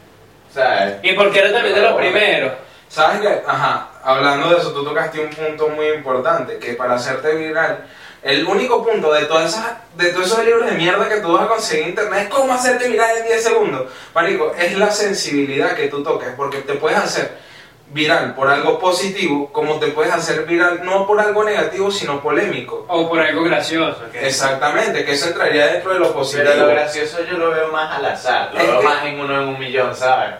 ¿Sabes? 0.53 0.95
Y 1.03 1.13
porque 1.13 1.41
era 1.41 1.53
también 1.53 1.75
de 1.75 1.83
los 1.83 1.93
primeros. 1.95 2.53
¿Sabes 2.89 3.21
qué? 3.21 3.43
Ajá, 3.47 3.91
hablando 4.03 4.49
de 4.49 4.57
eso, 4.57 4.73
tú 4.73 4.83
tocaste 4.83 5.21
un 5.21 5.29
punto 5.29 5.69
muy 5.69 5.89
importante, 5.89 6.57
que 6.59 6.73
para 6.73 6.95
hacerte 6.95 7.35
viral, 7.35 7.85
el 8.23 8.45
único 8.47 8.85
punto 8.85 9.13
de 9.13 9.25
todas 9.27 9.53
esas, 9.53 9.67
de 9.97 10.11
todos 10.13 10.27
esos 10.27 10.45
libros 10.45 10.67
de 10.67 10.73
mierda 10.73 11.09
que 11.09 11.21
tú 11.21 11.33
vas 11.33 11.45
a 11.45 11.49
conseguir 11.49 11.85
en 11.85 11.89
internet 11.91 12.23
es 12.25 12.29
cómo 12.29 12.53
hacerte 12.53 12.89
viral 12.89 13.17
en 13.19 13.25
10 13.27 13.43
segundos. 13.45 13.83
Marico, 14.15 14.53
es 14.59 14.77
la 14.77 14.91
sensibilidad 14.91 15.75
que 15.77 15.89
tú 15.89 16.03
toques, 16.03 16.29
porque 16.37 16.59
te 16.59 16.75
puedes 16.75 16.99
hacer 16.99 17.49
viral 17.91 18.35
por 18.35 18.49
algo 18.51 18.79
positivo, 18.79 19.51
como 19.51 19.79
te 19.79 19.87
puedes 19.89 20.13
hacer 20.13 20.45
viral 20.45 20.81
no 20.85 21.07
por 21.07 21.19
algo 21.21 21.43
negativo, 21.43 21.91
sino 21.91 22.21
polémico. 22.21 22.85
O 22.89 23.09
por 23.09 23.19
algo 23.21 23.43
gracioso. 23.45 24.03
que- 24.13 24.27
Exactamente, 24.27 25.05
que 25.07 25.13
eso 25.13 25.29
entraría 25.29 25.69
dentro 25.69 25.95
de 25.95 26.01
lo 26.01 26.13
positivo. 26.13 26.51
Pero 26.53 26.67
lo 26.67 26.69
gracioso 26.73 27.19
yo 27.25 27.39
lo 27.39 27.51
veo 27.51 27.69
más 27.73 27.97
al 27.97 28.05
azar. 28.05 28.51
Lo 28.53 28.61
Es 28.61 28.67
veo 28.67 28.81
que- 28.81 28.87
más 28.87 29.05
en 29.07 29.21
uno 29.21 29.41
en 29.43 29.49
un 29.49 29.59
millón, 29.59 29.97
¿sabes? 29.97 30.35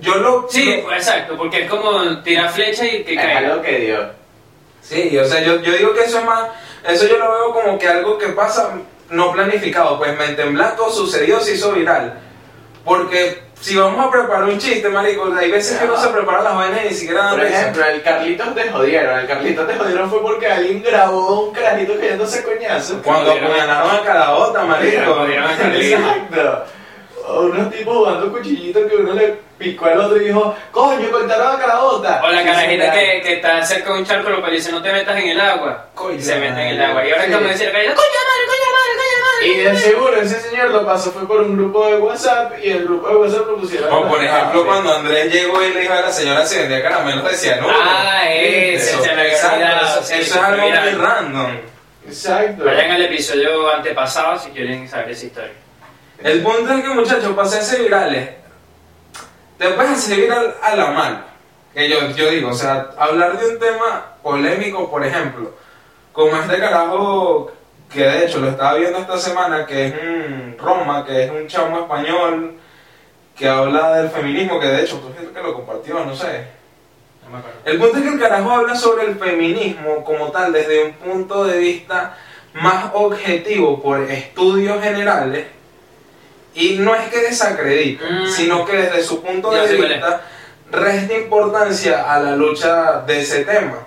Yo 0.00 0.14
lo... 0.16 0.46
Sí, 0.48 0.82
lo- 0.82 0.92
exacto, 0.92 1.36
porque 1.36 1.64
es 1.64 1.70
como 1.70 2.22
tirar 2.22 2.50
flecha 2.50 2.86
y 2.86 3.04
que 3.04 3.14
Es 3.14 3.20
caiga. 3.20 3.38
algo 3.40 3.62
que 3.62 3.78
dio. 3.78 4.10
Sí, 4.80 5.18
o 5.18 5.24
sea, 5.26 5.40
yo, 5.42 5.60
yo 5.60 5.72
digo 5.72 5.92
que 5.94 6.04
eso 6.04 6.18
es 6.20 6.24
más, 6.24 6.48
eso 6.88 7.06
yo 7.06 7.18
lo 7.18 7.30
veo 7.30 7.52
como 7.52 7.78
que 7.78 7.88
algo 7.88 8.18
que 8.18 8.28
pasa 8.28 8.74
no 9.10 9.32
planificado, 9.32 9.98
pues 9.98 10.16
mente 10.16 10.42
en 10.42 10.54
blanco 10.54 10.90
sucedió, 10.90 11.40
se 11.40 11.54
hizo 11.54 11.72
viral. 11.72 12.18
Porque 12.84 13.42
si 13.60 13.76
vamos 13.76 14.04
a 14.04 14.10
preparar 14.10 14.44
un 14.44 14.58
chiste, 14.58 14.88
marico, 14.88 15.32
hay 15.34 15.50
veces 15.50 15.78
que 15.78 15.86
no 15.86 15.96
se 15.96 16.08
preparan 16.08 16.44
las 16.44 16.54
vainas 16.54 16.84
y 16.84 16.88
ni 16.88 16.94
siquiera 16.94 17.24
dan 17.24 17.34
Por 17.34 17.40
risa. 17.40 17.60
ejemplo, 17.60 17.84
el 17.84 18.02
Carlitos 18.02 18.54
te 18.54 18.70
jodieron. 18.70 19.18
El 19.18 19.26
Carlitos 19.26 19.66
te 19.66 19.76
jodieron 19.76 20.10
fue 20.10 20.22
porque 20.22 20.46
alguien 20.46 20.82
grabó 20.82 21.48
un 21.48 21.54
carajito 21.54 21.98
cayéndose 21.98 22.44
coñazo. 22.44 23.02
Cuando 23.02 23.32
apuñalaron 23.32 23.90
a 23.90 24.02
Carabota, 24.02 24.64
marico. 24.64 25.26
Exacto. 25.26 26.64
O 27.26 27.40
unos 27.40 27.70
tipos 27.70 27.96
jugando 27.96 28.30
cuchillito 28.30 28.86
que 28.86 28.96
uno 28.96 29.14
le 29.14 29.45
picó 29.58 29.86
al 29.86 30.00
otro 30.00 30.16
y 30.20 30.26
dijo, 30.26 30.54
coño, 30.70 31.10
cortaron 31.10 31.56
a 31.56 31.58
Carabota. 31.58 32.20
O 32.24 32.28
la 32.30 32.44
carajita 32.44 32.92
que, 32.92 33.20
que 33.22 33.32
está 33.34 33.64
cerca 33.64 33.92
de 33.92 33.98
un 34.00 34.06
charco, 34.06 34.30
lo 34.30 34.50
dice 34.50 34.70
no 34.72 34.82
te 34.82 34.92
metas 34.92 35.16
en 35.16 35.28
el 35.28 35.40
agua. 35.40 35.86
Coño 35.94 36.16
y 36.16 36.22
se 36.22 36.36
mete 36.36 36.60
en 36.60 36.68
el 36.68 36.82
agua. 36.82 37.06
Y 37.06 37.10
ahora 37.12 37.24
Sí. 37.24 37.32
como 37.32 37.48
decir, 37.48 37.70
coño 37.70 37.84
madre, 37.84 37.94
coño 37.94 38.70
madre, 38.76 38.92
coño 38.96 39.24
madre. 39.24 39.46
Y 39.48 39.56
de 39.58 39.76
seguro 39.76 40.16
ese 40.20 40.40
señor 40.40 40.70
lo 40.70 40.84
pasó 40.86 41.10
fue 41.12 41.26
por 41.26 41.40
un 41.42 41.56
grupo 41.56 41.86
de 41.86 41.98
WhatsApp 41.98 42.52
y 42.62 42.70
el 42.70 42.84
grupo 42.84 43.08
de 43.08 43.16
WhatsApp 43.16 43.46
lo 43.46 43.56
pusieron. 43.56 43.92
O 43.92 44.08
por 44.08 44.22
ejemplo, 44.22 44.60
Sí. 44.60 44.66
cuando 44.66 44.94
Andrés 44.94 45.32
llegó 45.32 45.62
y 45.64 45.72
le 45.72 45.80
dijo 45.80 45.92
a 45.92 46.00
la 46.02 46.10
señora 46.12 46.44
si 46.46 46.58
vendía 46.58 46.82
caramelos, 46.82 47.30
decía, 47.30 47.56
no. 47.56 47.68
Ah, 47.70 48.22
eso, 48.30 49.02
se 49.02 49.06
me 49.14 49.20
había 49.20 49.32
exacto, 49.32 49.56
olvidado, 49.56 49.86
eso, 49.86 50.02
sí, 50.04 50.14
eso 50.20 50.38
es 50.38 50.44
algo 50.44 50.68
muy 50.68 50.90
random. 50.92 51.56
Exacto. 52.06 52.64
Vayan 52.64 52.90
al 52.92 53.02
episodio 53.02 53.72
antepasado 53.74 54.38
si 54.38 54.50
quieren 54.50 54.88
saber 54.88 55.10
esa 55.10 55.26
historia. 55.26 55.52
El 56.22 56.42
punto 56.42 56.72
es 56.72 56.82
que, 56.82 56.88
muchachos, 56.90 57.34
para 57.34 57.46
hacerse 57.48 57.82
virales, 57.82 58.30
te 59.58 59.68
puedes 59.70 59.92
hacer 59.92 60.20
viral 60.20 60.54
a 60.62 60.76
la 60.76 60.90
mal. 60.90 61.26
Que 61.72 61.88
yo, 61.88 62.08
yo 62.10 62.30
digo, 62.30 62.50
o 62.50 62.54
sea, 62.54 62.90
hablar 62.96 63.38
de 63.38 63.48
un 63.48 63.58
tema 63.58 64.14
polémico, 64.22 64.90
por 64.90 65.04
ejemplo, 65.04 65.52
como 66.12 66.34
este 66.36 66.58
carajo 66.58 67.52
que 67.92 68.02
de 68.02 68.24
hecho 68.24 68.40
lo 68.40 68.48
estaba 68.48 68.74
viendo 68.74 68.98
esta 68.98 69.18
semana, 69.18 69.66
que 69.66 69.86
es 69.86 69.94
un 70.02 70.56
Roma, 70.58 71.04
que 71.04 71.24
es 71.24 71.30
un 71.30 71.46
chamo 71.46 71.80
español 71.80 72.54
que 73.36 73.48
habla 73.48 73.98
del 73.98 74.10
feminismo, 74.10 74.58
que 74.58 74.66
de 74.66 74.82
hecho 74.82 74.98
tú 74.98 75.12
el 75.20 75.28
que 75.28 75.42
lo 75.42 75.54
compartió, 75.54 76.04
no 76.04 76.14
sé. 76.14 76.46
No 77.24 77.32
me 77.32 77.38
acuerdo. 77.38 77.58
El 77.64 77.78
punto 77.78 77.98
es 77.98 78.02
que 78.02 78.08
el 78.08 78.20
carajo 78.20 78.50
habla 78.50 78.74
sobre 78.74 79.06
el 79.06 79.16
feminismo 79.16 80.02
como 80.04 80.30
tal 80.30 80.52
desde 80.52 80.84
un 80.84 80.92
punto 80.94 81.44
de 81.44 81.58
vista 81.58 82.16
más 82.54 82.86
objetivo 82.94 83.82
por 83.82 84.00
estudios 84.02 84.82
generales 84.82 85.46
y 86.56 86.78
no 86.78 86.94
es 86.94 87.08
que 87.08 87.20
desacredite, 87.20 88.04
Mm. 88.04 88.26
sino 88.28 88.64
que 88.64 88.76
desde 88.76 89.02
su 89.04 89.22
punto 89.22 89.50
de 89.50 89.66
vista 89.76 90.22
resta 90.72 91.14
importancia 91.14 92.12
a 92.12 92.18
la 92.18 92.34
lucha 92.34 93.02
de 93.06 93.20
ese 93.20 93.44
tema. 93.44 93.78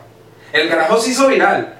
El 0.53 0.69
carajo 0.69 0.97
se 0.99 1.11
hizo 1.11 1.27
viral. 1.27 1.75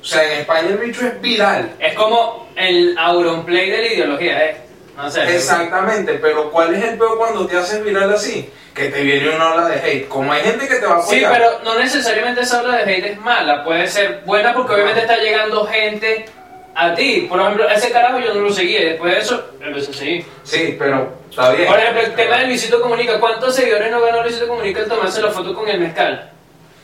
O 0.00 0.04
sea, 0.04 0.22
en 0.24 0.40
España 0.40 0.68
el 0.68 0.76
bicho 0.78 1.06
es 1.06 1.18
viral. 1.20 1.72
Es 1.78 1.94
como 1.94 2.48
el 2.56 2.94
Auronplay 2.98 3.70
de 3.70 3.78
la 3.78 3.86
ideología, 3.86 4.44
¿eh? 4.44 4.56
No 4.96 5.10
sé. 5.10 5.22
Exactamente, 5.34 6.14
pero 6.14 6.50
¿cuál 6.50 6.74
es 6.74 6.84
el 6.84 6.98
peor 6.98 7.16
cuando 7.18 7.46
te 7.46 7.56
haces 7.56 7.82
viral 7.82 8.12
así? 8.12 8.50
Que 8.74 8.90
te 8.90 9.02
viene 9.02 9.30
una 9.34 9.54
ola 9.54 9.68
de 9.68 9.76
hate. 9.80 10.08
Como 10.08 10.32
hay 10.32 10.42
gente 10.42 10.68
que 10.68 10.74
te 10.76 10.86
va 10.86 10.98
a 10.98 11.02
Sí, 11.02 11.24
apoyar. 11.24 11.32
pero 11.32 11.60
no 11.64 11.78
necesariamente 11.78 12.42
esa 12.42 12.60
ola 12.62 12.76
de 12.76 12.82
hate 12.94 13.06
es 13.12 13.18
mala, 13.20 13.64
puede 13.64 13.88
ser 13.88 14.20
buena 14.26 14.52
porque 14.52 14.74
obviamente 14.74 15.00
está 15.00 15.16
llegando 15.16 15.64
gente 15.66 16.26
a 16.74 16.94
ti. 16.94 17.26
Por 17.28 17.40
ejemplo, 17.40 17.68
ese 17.68 17.90
carajo 17.90 18.18
yo 18.20 18.34
no 18.34 18.40
lo 18.40 18.52
seguía 18.52 18.80
después 18.80 19.14
de 19.14 19.20
eso 19.20 19.44
empecé 19.60 19.90
a 19.90 19.94
seguir. 19.94 20.26
Sí, 20.42 20.76
pero 20.78 21.12
está 21.30 21.52
bien. 21.52 21.68
Por 21.68 21.78
ejemplo, 21.78 22.02
el 22.02 22.14
tema 22.14 22.38
de 22.38 22.46
Luisito 22.46 22.80
Comunica, 22.80 23.18
¿cuántos 23.20 23.54
seguidores 23.54 23.90
no 23.90 24.00
ganó 24.00 24.22
Luisito 24.22 24.46
Comunica 24.48 24.80
al 24.80 24.88
tomarse 24.88 25.22
la 25.22 25.30
foto 25.30 25.54
con 25.54 25.68
el 25.68 25.80
mezcal? 25.80 26.30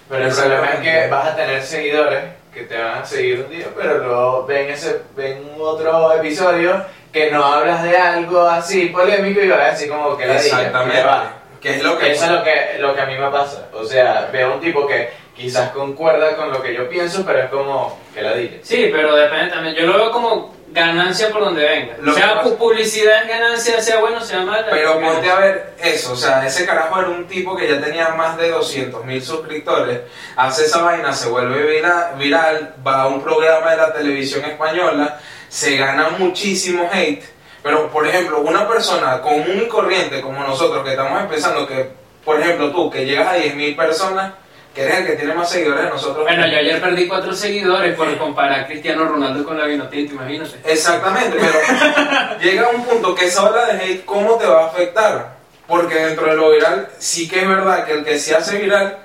Pero 0.08 0.26
el 0.26 0.32
problema 0.34 0.66
es 0.74 0.80
que 0.80 1.08
vas 1.08 1.28
a 1.28 1.36
tener 1.36 1.62
seguidores 1.62 2.24
que 2.52 2.62
te 2.62 2.76
van 2.76 2.98
a 2.98 3.04
seguir 3.04 3.44
un 3.46 3.50
día, 3.50 3.66
pero 3.76 3.98
luego 3.98 4.44
ven 4.46 4.70
ese 4.70 5.02
ven 5.14 5.52
otro 5.58 6.12
episodio 6.14 6.84
que 7.12 7.30
no 7.30 7.44
hablas 7.44 7.82
de 7.84 7.96
algo 7.96 8.40
así 8.42 8.86
polémico 8.86 9.40
y 9.40 9.48
vas 9.48 9.60
a 9.60 9.70
decir 9.70 9.88
como 9.88 10.16
que 10.16 10.26
la 10.26 10.34
Exactamente. 10.36 11.02
va. 11.04 11.34
Que 11.60 11.76
es 11.76 11.82
lo 11.82 11.98
que 11.98 12.10
Eso 12.12 12.24
es 12.24 12.30
lo 12.30 12.42
que, 12.42 12.78
lo 12.78 12.94
que 12.94 13.00
a 13.02 13.06
mí 13.06 13.16
me 13.18 13.30
pasa. 13.30 13.68
O 13.74 13.84
sea, 13.84 14.30
veo 14.32 14.54
un 14.54 14.60
tipo 14.60 14.86
que 14.86 15.10
quizás 15.40 15.70
concuerda 15.70 16.36
con 16.36 16.50
lo 16.50 16.62
que 16.62 16.74
yo 16.74 16.88
pienso, 16.88 17.24
pero 17.24 17.38
es 17.40 17.50
como 17.50 17.98
que 18.14 18.22
la 18.22 18.34
diga. 18.34 18.58
Sí, 18.62 18.88
pero 18.92 19.14
depende 19.16 19.50
también. 19.52 19.74
Yo 19.74 19.86
lo 19.86 19.94
veo 19.94 20.10
como 20.10 20.54
ganancia 20.68 21.30
por 21.30 21.40
donde 21.40 21.64
venga. 21.64 21.96
Lo 22.00 22.14
sea 22.14 22.34
pasa- 22.36 22.50
pu- 22.50 22.56
publicidad 22.58 23.22
es 23.22 23.28
ganancia, 23.28 23.80
sea 23.80 23.98
bueno, 24.00 24.20
sea 24.20 24.40
mala. 24.42 24.66
Pero 24.70 25.00
ponte 25.00 25.28
a 25.30 25.34
ver 25.36 25.74
eso, 25.82 26.12
o 26.12 26.16
sea, 26.16 26.46
ese 26.46 26.64
carajo 26.64 26.98
era 27.00 27.08
un 27.08 27.26
tipo 27.26 27.56
que 27.56 27.68
ya 27.68 27.80
tenía 27.80 28.10
más 28.10 28.36
de 28.36 28.50
200 28.50 29.04
mil 29.04 29.20
suscriptores, 29.22 30.00
hace 30.36 30.66
esa 30.66 30.82
vaina, 30.82 31.12
se 31.12 31.28
vuelve 31.28 31.62
vira- 31.66 32.12
viral, 32.16 32.74
va 32.86 33.02
a 33.02 33.06
un 33.08 33.20
programa 33.22 33.70
de 33.72 33.76
la 33.78 33.92
televisión 33.92 34.44
española, 34.44 35.18
se 35.48 35.76
gana 35.76 36.10
muchísimo 36.18 36.88
hate, 36.92 37.24
pero 37.64 37.88
por 37.90 38.06
ejemplo, 38.06 38.40
una 38.40 38.68
persona 38.68 39.20
común 39.22 39.62
y 39.64 39.68
corriente 39.68 40.20
como 40.20 40.40
nosotros 40.44 40.84
que 40.84 40.90
estamos 40.90 41.20
empezando, 41.20 41.66
que 41.66 41.90
por 42.24 42.38
ejemplo 42.40 42.70
tú, 42.70 42.88
que 42.90 43.04
llegas 43.04 43.26
a 43.28 43.34
10 43.34 43.56
mil 43.56 43.74
personas, 43.74 44.34
que 44.74 44.82
eres 44.82 44.98
el 44.98 45.06
que 45.06 45.12
tiene 45.16 45.34
más 45.34 45.50
seguidores 45.50 45.84
de 45.84 45.90
nosotros. 45.90 46.24
Bueno, 46.24 46.46
yo 46.46 46.56
ayer 46.56 46.80
perdí 46.80 47.08
cuatro 47.08 47.34
seguidores 47.34 47.94
por 47.96 48.16
comparar 48.18 48.60
a 48.60 48.66
Cristiano 48.66 49.04
Ronaldo 49.04 49.44
con 49.44 49.58
la 49.58 49.66
Vinotinto, 49.66 50.14
imagínate. 50.14 50.58
Exactamente, 50.64 51.36
pero 51.40 52.38
llega 52.40 52.68
un 52.68 52.84
punto 52.84 53.14
que 53.14 53.26
esa 53.26 53.44
ola 53.44 53.66
de 53.66 53.82
hate, 53.82 54.04
¿cómo 54.04 54.36
te 54.36 54.46
va 54.46 54.64
a 54.64 54.66
afectar? 54.66 55.36
Porque 55.66 55.94
dentro 55.94 56.26
de 56.26 56.36
lo 56.36 56.50
viral, 56.52 56.88
sí 56.98 57.28
que 57.28 57.40
es 57.40 57.48
verdad 57.48 57.84
que 57.84 57.92
el 57.92 58.04
que 58.04 58.18
se 58.18 58.34
hace 58.34 58.58
viral, 58.58 58.98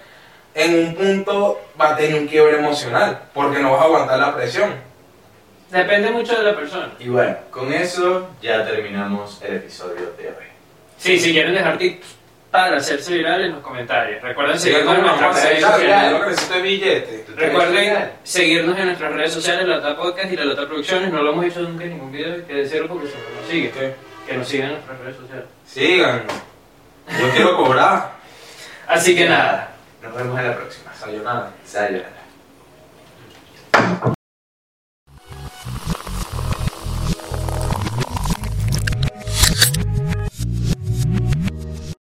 en 0.53 0.87
un 0.87 0.95
punto 0.95 1.61
va 1.79 1.89
a 1.89 1.95
tener 1.95 2.19
un 2.19 2.27
quiebre 2.27 2.57
emocional, 2.57 3.23
porque 3.33 3.59
no 3.59 3.73
vas 3.73 3.81
a 3.81 3.85
aguantar 3.85 4.19
la 4.19 4.35
presión. 4.35 4.73
Depende 5.71 6.11
mucho 6.11 6.37
de 6.37 6.43
la 6.43 6.55
persona. 6.55 6.93
Y 6.99 7.09
bueno, 7.09 7.35
con 7.49 7.73
eso 7.73 8.29
ya 8.41 8.63
terminamos 8.65 9.41
el 9.43 9.55
episodio 9.55 10.13
de 10.17 10.27
hoy. 10.27 10.45
Sí, 10.97 11.19
si 11.19 11.33
quieren 11.33 11.53
dejar 11.53 11.77
tips 11.77 12.15
para 12.55 12.77
hacerse 12.77 13.13
viral 13.15 13.41
en 13.41 13.51
los 13.51 13.61
comentarios. 13.61 14.21
Recuerden 14.21 14.57
seguirnos 14.57 14.95
en 14.95 15.01
nuestras 15.01 15.43
redes 15.43 15.61
sociales. 15.61 17.29
Recuerden 17.35 18.11
seguirnos 18.23 18.79
en 18.79 18.85
nuestras 18.85 19.13
redes 19.13 19.33
sociales, 19.33 19.67
La 19.67 19.75
Lota 19.75 19.95
Podcast 19.97 20.31
y 20.31 20.35
La 20.37 20.45
Lota 20.45 20.65
Producciones. 20.65 21.11
No 21.11 21.21
lo 21.21 21.33
hemos 21.33 21.45
hecho 21.45 21.61
nunca 21.61 21.83
en 21.83 21.89
ningún 21.91 22.11
video, 22.11 22.35
hay 22.35 22.41
que 22.43 22.53
decirlo 22.53 22.87
porque 22.87 23.07
no 23.07 23.41
nos 23.41 23.49
sigue. 23.49 23.71
Que 24.25 24.37
nos 24.37 24.47
sigan 24.47 24.69
en 24.69 24.73
nuestras 24.75 24.99
redes 24.99 25.15
sociales. 25.17 25.45
Sigan. 25.65 26.23
Yo 27.19 27.29
quiero 27.35 27.57
cobrar. 27.57 28.13
Así 28.87 29.15
que 29.15 29.27
nada. 29.27 29.71
Nos 30.01 30.15
vemos 30.15 30.39
en 30.39 30.47
la 30.47 30.55
próxima. 30.55 30.93
Sayonara. 30.93 31.51
Sayonara. 31.65 32.15